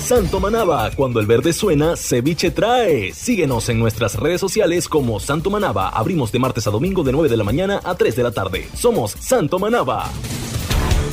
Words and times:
Santo 0.00 0.40
Manaba, 0.40 0.90
cuando 0.92 1.20
el 1.20 1.26
verde 1.26 1.52
suena, 1.52 1.94
ceviche 1.96 2.50
trae. 2.50 3.12
Síguenos 3.12 3.68
en 3.68 3.78
nuestras 3.78 4.16
redes 4.16 4.40
sociales 4.40 4.88
como 4.88 5.20
Santo 5.20 5.50
Manaba. 5.50 5.88
Abrimos 5.90 6.32
de 6.32 6.38
martes 6.38 6.66
a 6.66 6.70
domingo 6.70 7.04
de 7.04 7.12
9 7.12 7.28
de 7.28 7.36
la 7.36 7.44
mañana 7.44 7.80
a 7.84 7.94
3 7.94 8.16
de 8.16 8.22
la 8.22 8.32
tarde. 8.32 8.68
Somos 8.74 9.12
Santo 9.12 9.58
Manaba. 9.58 10.10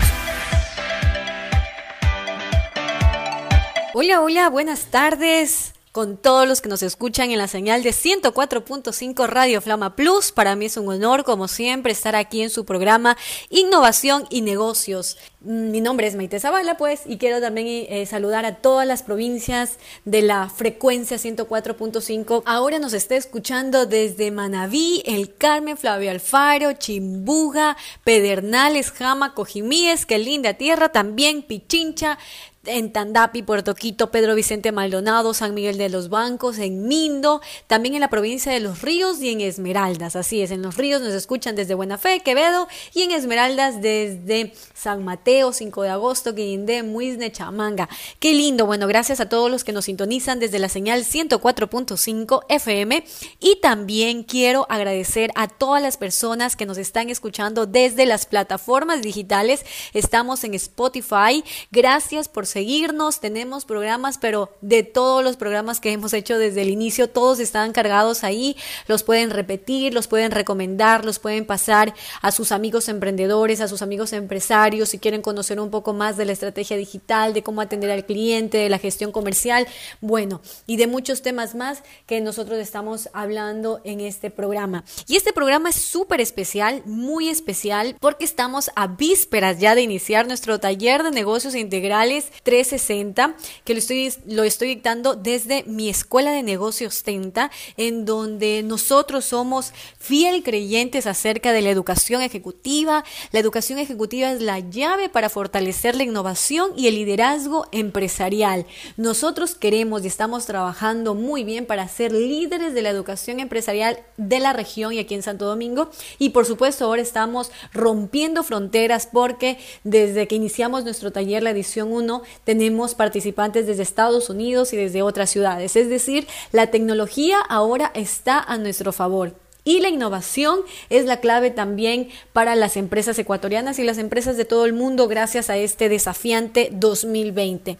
Hola, 3.95 4.21
hola, 4.21 4.51
buenas 4.51 4.87
tardes 4.87 5.76
con 5.97 6.19
todos 6.19 6.47
los 6.47 6.61
que 6.61 6.69
nos 6.69 6.83
escuchan 6.83 7.31
en 7.31 7.39
la 7.39 7.49
señal 7.49 7.83
de 7.83 7.89
104.5 7.89 9.27
Radio 9.27 9.63
Flama 9.63 9.97
Plus. 9.97 10.31
Para 10.31 10.55
mí 10.55 10.67
es 10.67 10.77
un 10.77 10.91
honor, 10.91 11.25
como 11.25 11.49
siempre, 11.49 11.91
estar 11.91 12.15
aquí 12.15 12.43
en 12.43 12.51
su 12.51 12.67
programa 12.67 13.17
Innovación 13.49 14.27
y 14.29 14.43
Negocios. 14.43 15.17
Mm, 15.41 15.71
mi 15.71 15.81
nombre 15.81 16.07
es 16.07 16.15
Maite 16.15 16.39
Zavala, 16.39 16.77
pues, 16.77 17.01
y 17.07 17.17
quiero 17.17 17.41
también 17.41 17.87
eh, 17.89 18.05
saludar 18.05 18.45
a 18.45 18.57
todas 18.57 18.87
las 18.87 19.03
provincias 19.03 19.79
de 20.05 20.21
la 20.21 20.51
frecuencia 20.51 21.17
104.5. 21.17 22.43
Ahora 22.45 22.79
nos 22.79 22.93
está 22.93 23.17
escuchando 23.17 23.87
desde 23.87 24.31
Manabí, 24.31 25.03
El 25.07 25.35
Carmen, 25.35 25.79
Flavio 25.79 26.11
Alfaro, 26.11 26.75
Chimbuga, 26.75 27.79
Pedernales, 28.05 28.91
Jama, 28.91 29.33
Cojimíes, 29.33 30.05
qué 30.05 30.19
linda 30.19 30.53
tierra, 30.53 30.91
también 30.91 31.41
Pichincha, 31.41 32.19
en 32.67 32.93
Tandapi, 32.93 33.43
Puerto 33.43 33.75
Quito, 33.75 34.11
Pedro 34.11 34.35
Vicente 34.35 34.73
Maldonado, 34.73 35.35
San 35.35 35.55
Miguel 35.55 35.79
de 35.79 35.89
los 35.89 36.09
Bancos, 36.09 36.59
en 36.59 36.87
Mindo, 36.87 37.41
también 37.67 37.95
en 37.95 38.01
la 38.01 38.11
provincia 38.11 38.53
de 38.53 38.61
Los 38.61 38.83
Ríos 38.83 39.21
y 39.21 39.31
en 39.31 39.41
Esmeraldas. 39.41 40.17
Así 40.17 40.43
es, 40.43 40.51
en 40.51 40.63
Los 40.63 40.77
Ríos 40.77 41.01
nos 41.01 41.13
escuchan 41.13 41.57
desde 41.57 41.75
Buena 41.75 41.99
Fe, 41.99 42.21
Quevedo 42.21 42.69
y 42.95 43.03
en 43.03 43.13
Esmeraldas 43.13 43.81
desde 43.81 44.53
San 44.75 45.05
Mateo, 45.05 45.53
5 45.53 45.83
de 45.83 45.89
agosto, 45.89 46.35
Guindé, 46.35 46.83
Muisne, 46.83 47.33
Chamanga. 47.33 47.89
Qué 48.21 48.33
lindo. 48.33 48.67
Bueno, 48.67 48.87
gracias 48.87 49.21
a 49.21 49.29
todos 49.29 49.51
los 49.51 49.65
que 49.65 49.73
nos 49.73 49.87
sintonizan 49.87 50.39
desde 50.39 50.59
la 50.59 50.69
señal 50.69 51.05
104.5 51.05 52.45
FM 52.49 53.05
y 53.41 53.61
también 53.61 54.23
quiero 54.23 54.67
agradecer 54.69 55.31
a 55.35 55.49
todas 55.49 55.83
las 55.83 55.97
personas 55.97 56.57
que 56.57 56.67
nos 56.67 56.79
están 56.79 57.11
escuchando 57.11 57.67
desde 57.67 58.07
las 58.07 58.27
plataformas 58.27 59.03
digitales. 59.03 59.65
Estamos 59.93 60.45
en 60.45 60.55
Spotify. 60.55 61.45
Gracias 61.71 62.29
por 62.29 62.47
seguirnos, 62.57 63.21
tenemos 63.21 63.67
programas, 63.67 64.17
pero 64.17 64.49
de 64.63 64.83
todos 64.83 65.23
los 65.23 65.37
programas 65.37 65.79
que 65.79 65.93
hemos 65.93 66.15
hecho 66.15 66.39
desde 66.39 66.63
el 66.63 66.71
inicio, 66.71 67.11
todos 67.11 67.39
están 67.39 67.73
cargados 67.73 68.25
ahí, 68.25 68.57
los 68.89 69.03
pueden 69.03 69.29
repetir, 69.29 69.93
los 69.93 70.09
pueden 70.09 70.31
recomendar, 70.31 71.05
los 71.05 71.19
pueden 71.19 71.45
pasar 71.45 71.93
a 72.23 72.33
sus 72.33 72.53
amigos 72.53 72.89
emprendedores, 72.89 73.61
a 73.61 73.69
sus 73.69 73.83
amigos 73.83 74.15
empresarios, 74.15 74.89
si 74.89 74.99
quieren 74.99 75.21
conocer 75.21 75.61
un 75.61 75.71
poco 75.71 75.93
más 75.93 76.17
de 76.17 76.25
la 76.25 76.33
estrategia 76.33 76.79
digital, 76.79 77.35
de 77.35 77.43
cómo 77.43 77.61
atender 77.61 77.91
al 77.91 78.07
cliente, 78.07 78.57
de 78.57 78.71
la 78.71 78.79
gestión 78.79 79.13
comercial, 79.13 79.67
bueno, 80.01 80.41
y 80.67 80.79
de 80.79 80.87
muchos 80.87 81.21
temas 81.21 81.55
más 81.55 81.83
que 82.07 82.23
nosotros 82.23 82.59
estamos 82.59 83.11
hablando 83.13 83.83
en 83.85 84.01
este 84.01 84.31
programa. 84.31 84.83
Y 85.07 85.17
este 85.17 85.35
programa 85.35 85.69
es 85.69 85.77
súper 85.77 86.23
especial, 86.23 86.83
muy 86.87 87.29
especial, 87.29 87.97
porque 88.01 88.25
estamos 88.25 88.71
a 88.77 88.87
vísperas 88.87 89.59
ya 89.59 89.75
de 89.75 89.83
iniciar 89.83 90.27
nuestro 90.27 90.59
taller 90.59 91.03
de 91.03 91.11
negocios 91.11 91.55
integrales 91.55 92.33
360, 92.47 93.35
que 93.65 93.75
lo 93.75 93.81
estoy, 93.81 94.13
lo 94.27 94.45
estoy 94.45 94.69
dictando 94.69 95.17
desde 95.17 95.65
mi 95.65 95.89
escuela 95.89 96.31
de 96.31 96.45
negocios 96.45 97.03
Tenta, 97.03 97.51
en 97.77 98.05
donde 98.05 98.63
nosotros 98.63 99.25
somos 99.25 99.73
fiel 99.99 100.45
creyentes 100.45 101.09
acerca 101.09 101.53
de 101.53 101.61
la 101.61 101.71
educación 101.71 102.23
ejecutiva. 102.23 103.05
La 103.33 103.41
educación 103.41 103.81
ejecutiva 103.81 104.31
es 104.31 104.41
la 104.41 104.61
llave 104.61 105.09
para 105.09 105.29
fortalecer 105.29 105.97
la 105.97 106.05
innovación 106.05 106.71
y 106.77 106.87
el 106.87 106.95
liderazgo 106.95 107.67
empresarial. 107.73 108.65
Nosotros 108.97 109.57
queremos 109.57 110.05
y 110.05 110.07
estamos 110.07 110.47
trabajando 110.47 111.17
muy 111.17 111.43
bien 111.43 111.67
para 111.67 111.89
ser 111.89 112.13
líderes 112.13 112.75
de 112.75 112.83
la 112.83 112.91
educación 112.91 113.41
empresarial 113.41 113.99
de 114.17 114.39
la 114.39 114.53
región 114.53 114.93
y 114.93 115.01
aquí 115.01 115.15
en 115.15 115.25
Santo 115.25 115.47
Domingo. 115.47 115.91
Y 116.21 116.31
por 116.31 116.47
supuesto 116.47 116.85
ahora 116.85 117.03
estamos 117.03 117.51
rompiendo 117.73 118.45
fronteras 118.45 119.09
porque 119.13 119.59
desde 119.83 120.29
que 120.29 120.37
iniciamos 120.37 120.85
nuestro 120.85 121.11
taller, 121.11 121.43
la 121.43 121.51
edición 121.51 121.93
1, 121.93 122.23
tenemos 122.45 122.95
participantes 122.95 123.67
desde 123.67 123.83
Estados 123.83 124.31
Unidos 124.31 124.73
y 124.73 124.77
desde 124.77 125.03
otras 125.03 125.31
ciudades. 125.31 125.77
Es 125.77 125.89
decir, 125.89 126.27
la 126.53 126.69
tecnología 126.69 127.41
ahora 127.41 127.91
está 127.95 128.39
a 128.41 128.59
nuestro 128.59 128.93
favor. 128.93 129.35
Y 129.67 129.81
la 129.81 129.89
innovación 129.89 130.61
es 130.91 131.07
la 131.07 131.19
clave 131.19 131.51
también 131.51 132.09
para 132.33 132.55
las 132.55 132.77
empresas 132.77 133.19
ecuatorianas 133.19 133.81
y 133.81 133.83
las 133.83 133.99
empresas 133.99 134.37
de 134.37 134.45
todo 134.45 134.65
el 134.65 134.73
mundo 134.73 135.09
gracias 135.09 135.51
a 135.51 135.57
este 135.57 135.89
desafiante 135.89 136.69
2020. 136.73 137.77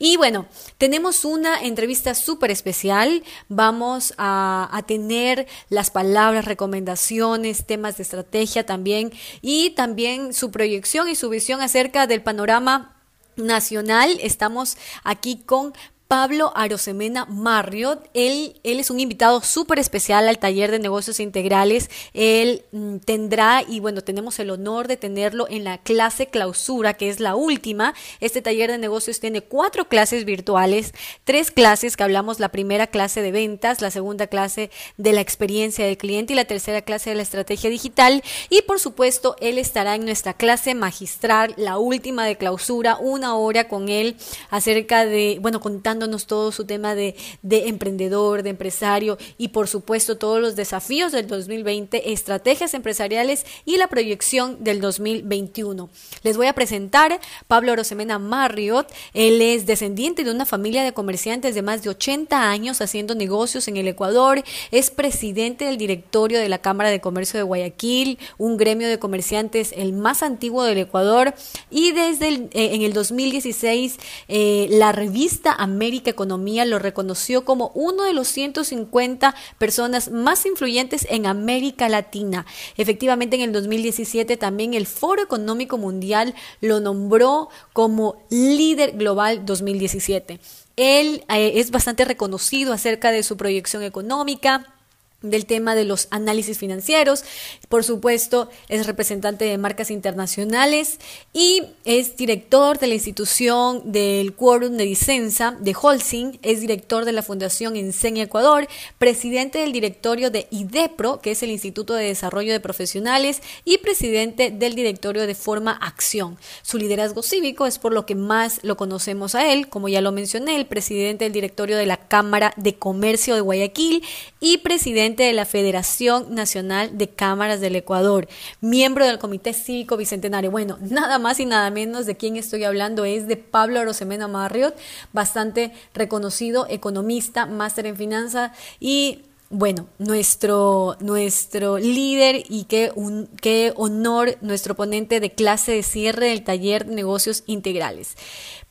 Y 0.00 0.16
bueno, 0.16 0.46
tenemos 0.78 1.24
una 1.24 1.62
entrevista 1.62 2.16
súper 2.16 2.50
especial. 2.50 3.22
Vamos 3.48 4.14
a, 4.18 4.68
a, 4.72 4.82
tener 4.82 5.46
las 5.68 5.90
palabras, 5.90 6.44
recomendaciones, 6.44 7.64
temas 7.64 7.98
de 7.98 8.02
estrategia 8.02 8.66
también 8.66 9.12
y 9.40 9.70
también 9.70 10.34
su 10.34 10.50
proyección 10.50 11.08
y 11.08 11.14
su 11.14 11.28
visión 11.28 11.60
acerca 11.60 12.08
del 12.08 12.20
panorama 12.20 12.97
nacional. 13.38 14.18
Estamos 14.20 14.76
aquí 15.04 15.42
con 15.44 15.72
Pablo 16.08 16.52
Arosemena 16.56 17.26
Marriott. 17.26 18.08
Él, 18.14 18.58
él 18.64 18.80
es 18.80 18.90
un 18.90 18.98
invitado 18.98 19.42
súper 19.42 19.78
especial 19.78 20.26
al 20.26 20.38
taller 20.38 20.70
de 20.70 20.78
negocios 20.78 21.20
integrales. 21.20 21.90
Él 22.14 22.64
mm, 22.72 22.96
tendrá, 23.00 23.62
y 23.68 23.80
bueno, 23.80 24.00
tenemos 24.00 24.38
el 24.38 24.48
honor 24.48 24.88
de 24.88 24.96
tenerlo 24.96 25.46
en 25.50 25.64
la 25.64 25.76
clase 25.76 26.28
clausura, 26.28 26.94
que 26.94 27.10
es 27.10 27.20
la 27.20 27.36
última. 27.36 27.92
Este 28.20 28.40
taller 28.40 28.70
de 28.70 28.78
negocios 28.78 29.20
tiene 29.20 29.42
cuatro 29.42 29.86
clases 29.86 30.24
virtuales, 30.24 30.94
tres 31.24 31.50
clases 31.50 31.94
que 31.94 32.04
hablamos, 32.04 32.40
la 32.40 32.48
primera 32.48 32.86
clase 32.86 33.20
de 33.20 33.30
ventas, 33.30 33.82
la 33.82 33.90
segunda 33.90 34.28
clase 34.28 34.70
de 34.96 35.12
la 35.12 35.20
experiencia 35.20 35.84
del 35.84 35.98
cliente 35.98 36.32
y 36.32 36.36
la 36.36 36.46
tercera 36.46 36.80
clase 36.80 37.10
de 37.10 37.16
la 37.16 37.22
estrategia 37.22 37.68
digital. 37.68 38.22
Y 38.48 38.62
por 38.62 38.80
supuesto, 38.80 39.36
él 39.40 39.58
estará 39.58 39.94
en 39.94 40.06
nuestra 40.06 40.32
clase 40.32 40.74
magistral, 40.74 41.52
la 41.58 41.76
última 41.76 42.24
de 42.24 42.38
clausura, 42.38 42.96
una 42.98 43.34
hora 43.34 43.68
con 43.68 43.90
él 43.90 44.16
acerca 44.48 45.04
de, 45.04 45.36
bueno, 45.42 45.60
contando 45.60 45.97
todo 46.26 46.52
su 46.52 46.64
tema 46.64 46.94
de, 46.94 47.14
de 47.42 47.68
emprendedor, 47.68 48.42
de 48.42 48.50
empresario 48.50 49.18
y 49.36 49.48
por 49.48 49.68
supuesto 49.68 50.16
todos 50.16 50.40
los 50.40 50.56
desafíos 50.56 51.12
del 51.12 51.26
2020, 51.26 52.12
estrategias 52.12 52.74
empresariales 52.74 53.44
y 53.64 53.76
la 53.76 53.88
proyección 53.88 54.62
del 54.62 54.80
2021. 54.80 55.88
Les 56.22 56.36
voy 56.36 56.46
a 56.46 56.52
presentar 56.52 57.20
Pablo 57.46 57.74
Rosemena 57.76 58.18
Marriott. 58.18 58.88
Él 59.14 59.40
es 59.42 59.66
descendiente 59.66 60.24
de 60.24 60.30
una 60.30 60.46
familia 60.46 60.82
de 60.82 60.92
comerciantes 60.92 61.54
de 61.54 61.62
más 61.62 61.82
de 61.82 61.90
80 61.90 62.50
años 62.50 62.80
haciendo 62.80 63.14
negocios 63.14 63.68
en 63.68 63.76
el 63.76 63.88
Ecuador. 63.88 64.42
Es 64.70 64.90
presidente 64.90 65.64
del 65.64 65.78
directorio 65.78 66.38
de 66.38 66.48
la 66.48 66.58
Cámara 66.58 66.90
de 66.90 67.00
Comercio 67.00 67.38
de 67.38 67.44
Guayaquil, 67.44 68.18
un 68.38 68.56
gremio 68.56 68.88
de 68.88 68.98
comerciantes 68.98 69.72
el 69.76 69.92
más 69.92 70.22
antiguo 70.22 70.64
del 70.64 70.78
Ecuador. 70.78 71.34
Y 71.70 71.92
desde 71.92 72.28
el, 72.28 72.42
eh, 72.52 72.74
en 72.74 72.82
el 72.82 72.92
2016 72.92 73.98
eh, 74.28 74.68
la 74.70 74.92
revista 74.92 75.52
América 75.52 75.87
América 75.88 76.10
Economía 76.10 76.66
lo 76.66 76.78
reconoció 76.78 77.46
como 77.46 77.72
uno 77.74 78.02
de 78.02 78.12
los 78.12 78.28
150 78.28 79.34
personas 79.56 80.10
más 80.10 80.44
influyentes 80.44 81.06
en 81.08 81.24
América 81.24 81.88
Latina. 81.88 82.44
Efectivamente, 82.76 83.36
en 83.36 83.42
el 83.42 83.52
2017 83.52 84.36
también 84.36 84.74
el 84.74 84.86
Foro 84.86 85.22
Económico 85.22 85.78
Mundial 85.78 86.34
lo 86.60 86.80
nombró 86.80 87.48
como 87.72 88.22
líder 88.28 88.98
global 88.98 89.46
2017. 89.46 90.40
Él 90.76 91.24
eh, 91.30 91.52
es 91.54 91.70
bastante 91.70 92.04
reconocido 92.04 92.74
acerca 92.74 93.10
de 93.10 93.22
su 93.22 93.38
proyección 93.38 93.82
económica 93.82 94.77
del 95.20 95.46
tema 95.46 95.74
de 95.74 95.84
los 95.84 96.06
análisis 96.12 96.58
financieros. 96.58 97.24
Por 97.68 97.82
supuesto, 97.82 98.48
es 98.68 98.86
representante 98.86 99.44
de 99.46 99.58
marcas 99.58 99.90
internacionales 99.90 101.00
y 101.32 101.62
es 101.84 102.16
director 102.16 102.78
de 102.78 102.86
la 102.86 102.94
institución 102.94 103.90
del 103.90 104.32
Quórum 104.34 104.76
de 104.76 104.84
Licenza 104.84 105.56
de 105.58 105.74
Holcim, 105.80 106.38
es 106.42 106.60
director 106.60 107.04
de 107.04 107.10
la 107.10 107.22
Fundación 107.22 107.74
Enseña 107.74 108.22
Ecuador, 108.22 108.68
presidente 108.98 109.58
del 109.58 109.72
directorio 109.72 110.30
de 110.30 110.46
IDEPRO, 110.52 111.20
que 111.20 111.32
es 111.32 111.42
el 111.42 111.50
Instituto 111.50 111.94
de 111.94 112.04
Desarrollo 112.04 112.52
de 112.52 112.60
Profesionales, 112.60 113.42
y 113.64 113.78
presidente 113.78 114.52
del 114.52 114.76
directorio 114.76 115.26
de 115.26 115.34
Forma 115.34 115.72
Acción. 115.72 116.38
Su 116.62 116.78
liderazgo 116.78 117.24
cívico 117.24 117.66
es 117.66 117.80
por 117.80 117.92
lo 117.92 118.06
que 118.06 118.14
más 118.14 118.60
lo 118.62 118.76
conocemos 118.76 119.34
a 119.34 119.52
él, 119.52 119.68
como 119.68 119.88
ya 119.88 120.00
lo 120.00 120.12
mencioné, 120.12 120.54
el 120.54 120.66
presidente 120.66 121.24
del 121.24 121.32
directorio 121.32 121.76
de 121.76 121.86
la 121.86 121.96
Cámara 121.96 122.54
de 122.56 122.76
Comercio 122.76 123.34
de 123.34 123.40
Guayaquil 123.40 124.04
y 124.38 124.58
presidente 124.58 125.07
de 125.16 125.32
la 125.32 125.44
Federación 125.44 126.34
Nacional 126.34 126.98
de 126.98 127.08
Cámaras 127.08 127.60
del 127.60 127.76
Ecuador, 127.76 128.28
miembro 128.60 129.06
del 129.06 129.18
Comité 129.18 129.52
Cívico 129.52 129.96
Bicentenario. 129.96 130.50
Bueno, 130.50 130.78
nada 130.82 131.18
más 131.18 131.40
y 131.40 131.46
nada 131.46 131.70
menos 131.70 132.06
de 132.06 132.16
quien 132.16 132.36
estoy 132.36 132.64
hablando 132.64 133.04
es 133.04 133.26
de 133.26 133.36
Pablo 133.36 133.84
Rosemena 133.84 134.28
Marriott, 134.28 134.74
bastante 135.12 135.72
reconocido 135.94 136.66
economista, 136.68 137.46
máster 137.46 137.86
en 137.86 137.96
finanzas 137.96 138.52
y 138.80 139.22
bueno, 139.50 139.86
nuestro, 139.98 140.96
nuestro 141.00 141.78
líder 141.78 142.44
y 142.50 142.64
qué, 142.64 142.92
qué 143.40 143.72
honor, 143.76 144.36
nuestro 144.42 144.74
ponente 144.74 145.20
de 145.20 145.32
clase 145.32 145.72
de 145.72 145.82
cierre 145.82 146.28
del 146.28 146.44
taller 146.44 146.86
Negocios 146.86 147.44
Integrales. 147.46 148.14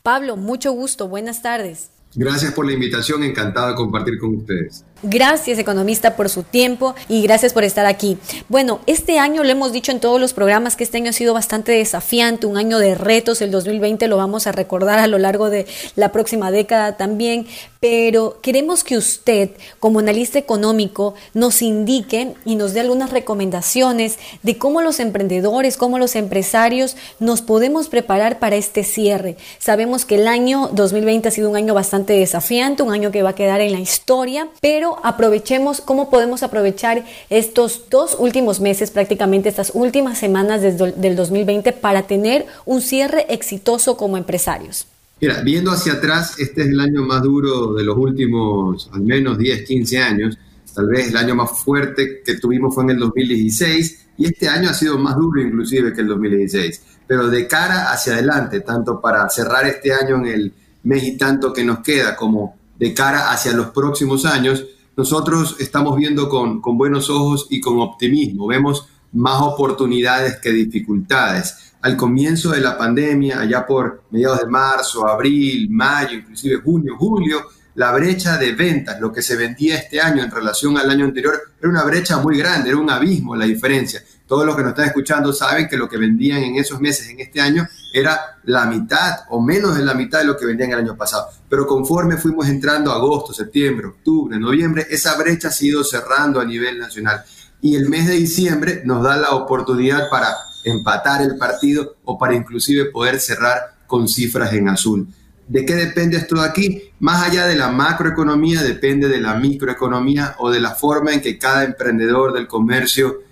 Pablo, 0.04 0.36
mucho 0.36 0.70
gusto, 0.72 1.08
buenas 1.08 1.42
tardes. 1.42 1.90
Gracias 2.14 2.52
por 2.54 2.66
la 2.66 2.72
invitación, 2.72 3.22
encantado 3.22 3.68
de 3.68 3.74
compartir 3.74 4.18
con 4.18 4.36
ustedes. 4.36 4.84
Gracias, 5.02 5.60
economista, 5.60 6.16
por 6.16 6.28
su 6.28 6.42
tiempo 6.42 6.96
y 7.08 7.22
gracias 7.22 7.52
por 7.52 7.62
estar 7.62 7.86
aquí. 7.86 8.18
Bueno, 8.48 8.80
este 8.86 9.20
año 9.20 9.44
lo 9.44 9.50
hemos 9.50 9.70
dicho 9.70 9.92
en 9.92 10.00
todos 10.00 10.20
los 10.20 10.32
programas 10.32 10.74
que 10.74 10.82
este 10.82 10.96
año 10.96 11.10
ha 11.10 11.12
sido 11.12 11.34
bastante 11.34 11.70
desafiante, 11.70 12.46
un 12.48 12.56
año 12.56 12.80
de 12.80 12.96
retos, 12.96 13.40
el 13.40 13.52
2020 13.52 14.08
lo 14.08 14.16
vamos 14.16 14.48
a 14.48 14.52
recordar 14.52 14.98
a 14.98 15.06
lo 15.06 15.18
largo 15.18 15.50
de 15.50 15.66
la 15.94 16.10
próxima 16.10 16.50
década 16.50 16.96
también, 16.96 17.46
pero 17.78 18.40
queremos 18.42 18.82
que 18.82 18.96
usted, 18.96 19.50
como 19.78 20.00
analista 20.00 20.36
económico, 20.36 21.14
nos 21.32 21.62
indique 21.62 22.34
y 22.44 22.56
nos 22.56 22.74
dé 22.74 22.80
algunas 22.80 23.10
recomendaciones 23.10 24.18
de 24.42 24.58
cómo 24.58 24.82
los 24.82 24.98
emprendedores, 24.98 25.76
cómo 25.76 26.00
los 26.00 26.16
empresarios 26.16 26.96
nos 27.20 27.40
podemos 27.40 27.88
preparar 27.88 28.40
para 28.40 28.56
este 28.56 28.82
cierre. 28.82 29.36
Sabemos 29.60 30.04
que 30.04 30.16
el 30.16 30.26
año 30.26 30.70
2020 30.72 31.28
ha 31.28 31.30
sido 31.30 31.50
un 31.50 31.56
año 31.56 31.72
bastante 31.72 32.14
desafiante, 32.14 32.82
un 32.82 32.92
año 32.92 33.12
que 33.12 33.22
va 33.22 33.30
a 33.30 33.34
quedar 33.36 33.60
en 33.60 33.72
la 33.72 33.80
historia, 33.80 34.48
pero 34.60 34.87
aprovechemos 35.02 35.80
cómo 35.80 36.10
podemos 36.10 36.42
aprovechar 36.42 37.04
estos 37.30 37.84
dos 37.90 38.16
últimos 38.18 38.60
meses, 38.60 38.90
prácticamente 38.90 39.48
estas 39.48 39.72
últimas 39.74 40.18
semanas 40.18 40.62
del 40.62 41.16
2020 41.16 41.72
para 41.72 42.06
tener 42.06 42.46
un 42.64 42.80
cierre 42.80 43.26
exitoso 43.32 43.96
como 43.96 44.16
empresarios. 44.16 44.86
Mira, 45.20 45.40
viendo 45.42 45.72
hacia 45.72 45.94
atrás, 45.94 46.38
este 46.38 46.62
es 46.62 46.68
el 46.68 46.78
año 46.78 47.02
más 47.02 47.22
duro 47.22 47.74
de 47.74 47.82
los 47.82 47.96
últimos 47.96 48.88
al 48.92 49.02
menos 49.02 49.36
10, 49.36 49.64
15 49.64 49.98
años. 49.98 50.38
Tal 50.72 50.86
vez 50.86 51.08
el 51.08 51.16
año 51.16 51.34
más 51.34 51.50
fuerte 51.50 52.22
que 52.24 52.36
tuvimos 52.36 52.72
fue 52.72 52.84
en 52.84 52.90
el 52.90 52.98
2016 53.00 54.06
y 54.18 54.26
este 54.26 54.48
año 54.48 54.70
ha 54.70 54.74
sido 54.74 54.96
más 54.96 55.16
duro 55.16 55.40
inclusive 55.40 55.92
que 55.92 56.02
el 56.02 56.06
2016. 56.06 56.82
Pero 57.06 57.28
de 57.28 57.48
cara 57.48 57.90
hacia 57.90 58.12
adelante, 58.12 58.60
tanto 58.60 59.00
para 59.00 59.28
cerrar 59.28 59.66
este 59.66 59.92
año 59.92 60.16
en 60.18 60.26
el 60.26 60.52
mes 60.84 61.02
y 61.02 61.16
tanto 61.16 61.52
que 61.52 61.64
nos 61.64 61.80
queda 61.80 62.14
como 62.14 62.56
de 62.78 62.94
cara 62.94 63.32
hacia 63.32 63.52
los 63.52 63.70
próximos 63.70 64.24
años, 64.24 64.64
nosotros 64.98 65.54
estamos 65.60 65.96
viendo 65.96 66.28
con, 66.28 66.60
buenos 66.60 67.08
ojos 67.08 67.46
y 67.50 67.60
con 67.60 67.78
optimismo. 67.78 68.48
Vemos 68.48 68.88
más 69.12 69.40
oportunidades 69.40 70.40
que 70.40 70.50
dificultades. 70.50 71.72
Al 71.82 71.96
comienzo 71.96 72.50
de 72.50 72.60
la 72.60 72.76
pandemia, 72.76 73.40
allá 73.40 73.64
por 73.64 74.02
mediados 74.10 74.40
de 74.40 74.48
marzo, 74.48 75.06
abril, 75.06 75.70
mayo, 75.70 76.18
inclusive 76.18 76.56
junio, 76.56 76.96
julio, 76.98 77.46
la 77.76 77.92
brecha 77.92 78.38
de 78.38 78.50
ventas, 78.56 79.00
lo 79.00 79.12
que 79.12 79.22
se 79.22 79.36
vendía 79.36 79.76
este 79.76 80.00
año 80.00 80.20
en 80.20 80.32
relación 80.32 80.76
al 80.76 80.90
año 80.90 81.04
anterior, 81.04 81.40
era 81.60 81.70
una 81.70 81.84
brecha 81.84 82.18
muy 82.18 82.36
grande, 82.36 82.70
era 82.70 82.78
un 82.78 82.90
abismo 82.90 83.36
la 83.36 83.44
diferencia. 83.44 84.02
Todos 84.28 84.44
los 84.44 84.54
que 84.54 84.62
nos 84.62 84.72
están 84.72 84.84
escuchando 84.84 85.32
saben 85.32 85.68
que 85.68 85.78
lo 85.78 85.88
que 85.88 85.96
vendían 85.96 86.42
en 86.42 86.56
esos 86.56 86.80
meses, 86.80 87.08
en 87.08 87.18
este 87.18 87.40
año, 87.40 87.66
era 87.94 88.38
la 88.44 88.66
mitad 88.66 89.20
o 89.30 89.40
menos 89.40 89.74
de 89.74 89.82
la 89.82 89.94
mitad 89.94 90.18
de 90.18 90.26
lo 90.26 90.36
que 90.36 90.44
vendían 90.44 90.70
el 90.72 90.80
año 90.80 90.96
pasado. 90.96 91.28
Pero 91.48 91.66
conforme 91.66 92.18
fuimos 92.18 92.46
entrando 92.46 92.92
agosto, 92.92 93.32
septiembre, 93.32 93.86
octubre, 93.86 94.38
noviembre, 94.38 94.86
esa 94.90 95.16
brecha 95.16 95.48
ha 95.48 95.50
sido 95.50 95.82
cerrando 95.82 96.40
a 96.40 96.44
nivel 96.44 96.78
nacional. 96.78 97.24
Y 97.62 97.74
el 97.74 97.88
mes 97.88 98.06
de 98.06 98.14
diciembre 98.14 98.82
nos 98.84 99.02
da 99.02 99.16
la 99.16 99.30
oportunidad 99.30 100.10
para 100.10 100.28
empatar 100.62 101.22
el 101.22 101.38
partido 101.38 101.96
o 102.04 102.18
para 102.18 102.34
inclusive 102.34 102.84
poder 102.86 103.20
cerrar 103.20 103.78
con 103.86 104.08
cifras 104.08 104.52
en 104.52 104.68
azul. 104.68 105.08
¿De 105.48 105.64
qué 105.64 105.74
depende 105.74 106.18
esto 106.18 106.36
de 106.36 106.46
aquí? 106.46 106.82
Más 107.00 107.26
allá 107.26 107.46
de 107.46 107.56
la 107.56 107.68
macroeconomía, 107.68 108.62
depende 108.62 109.08
de 109.08 109.22
la 109.22 109.34
microeconomía 109.36 110.36
o 110.38 110.50
de 110.50 110.60
la 110.60 110.74
forma 110.74 111.14
en 111.14 111.22
que 111.22 111.38
cada 111.38 111.64
emprendedor 111.64 112.34
del 112.34 112.46
comercio 112.46 113.22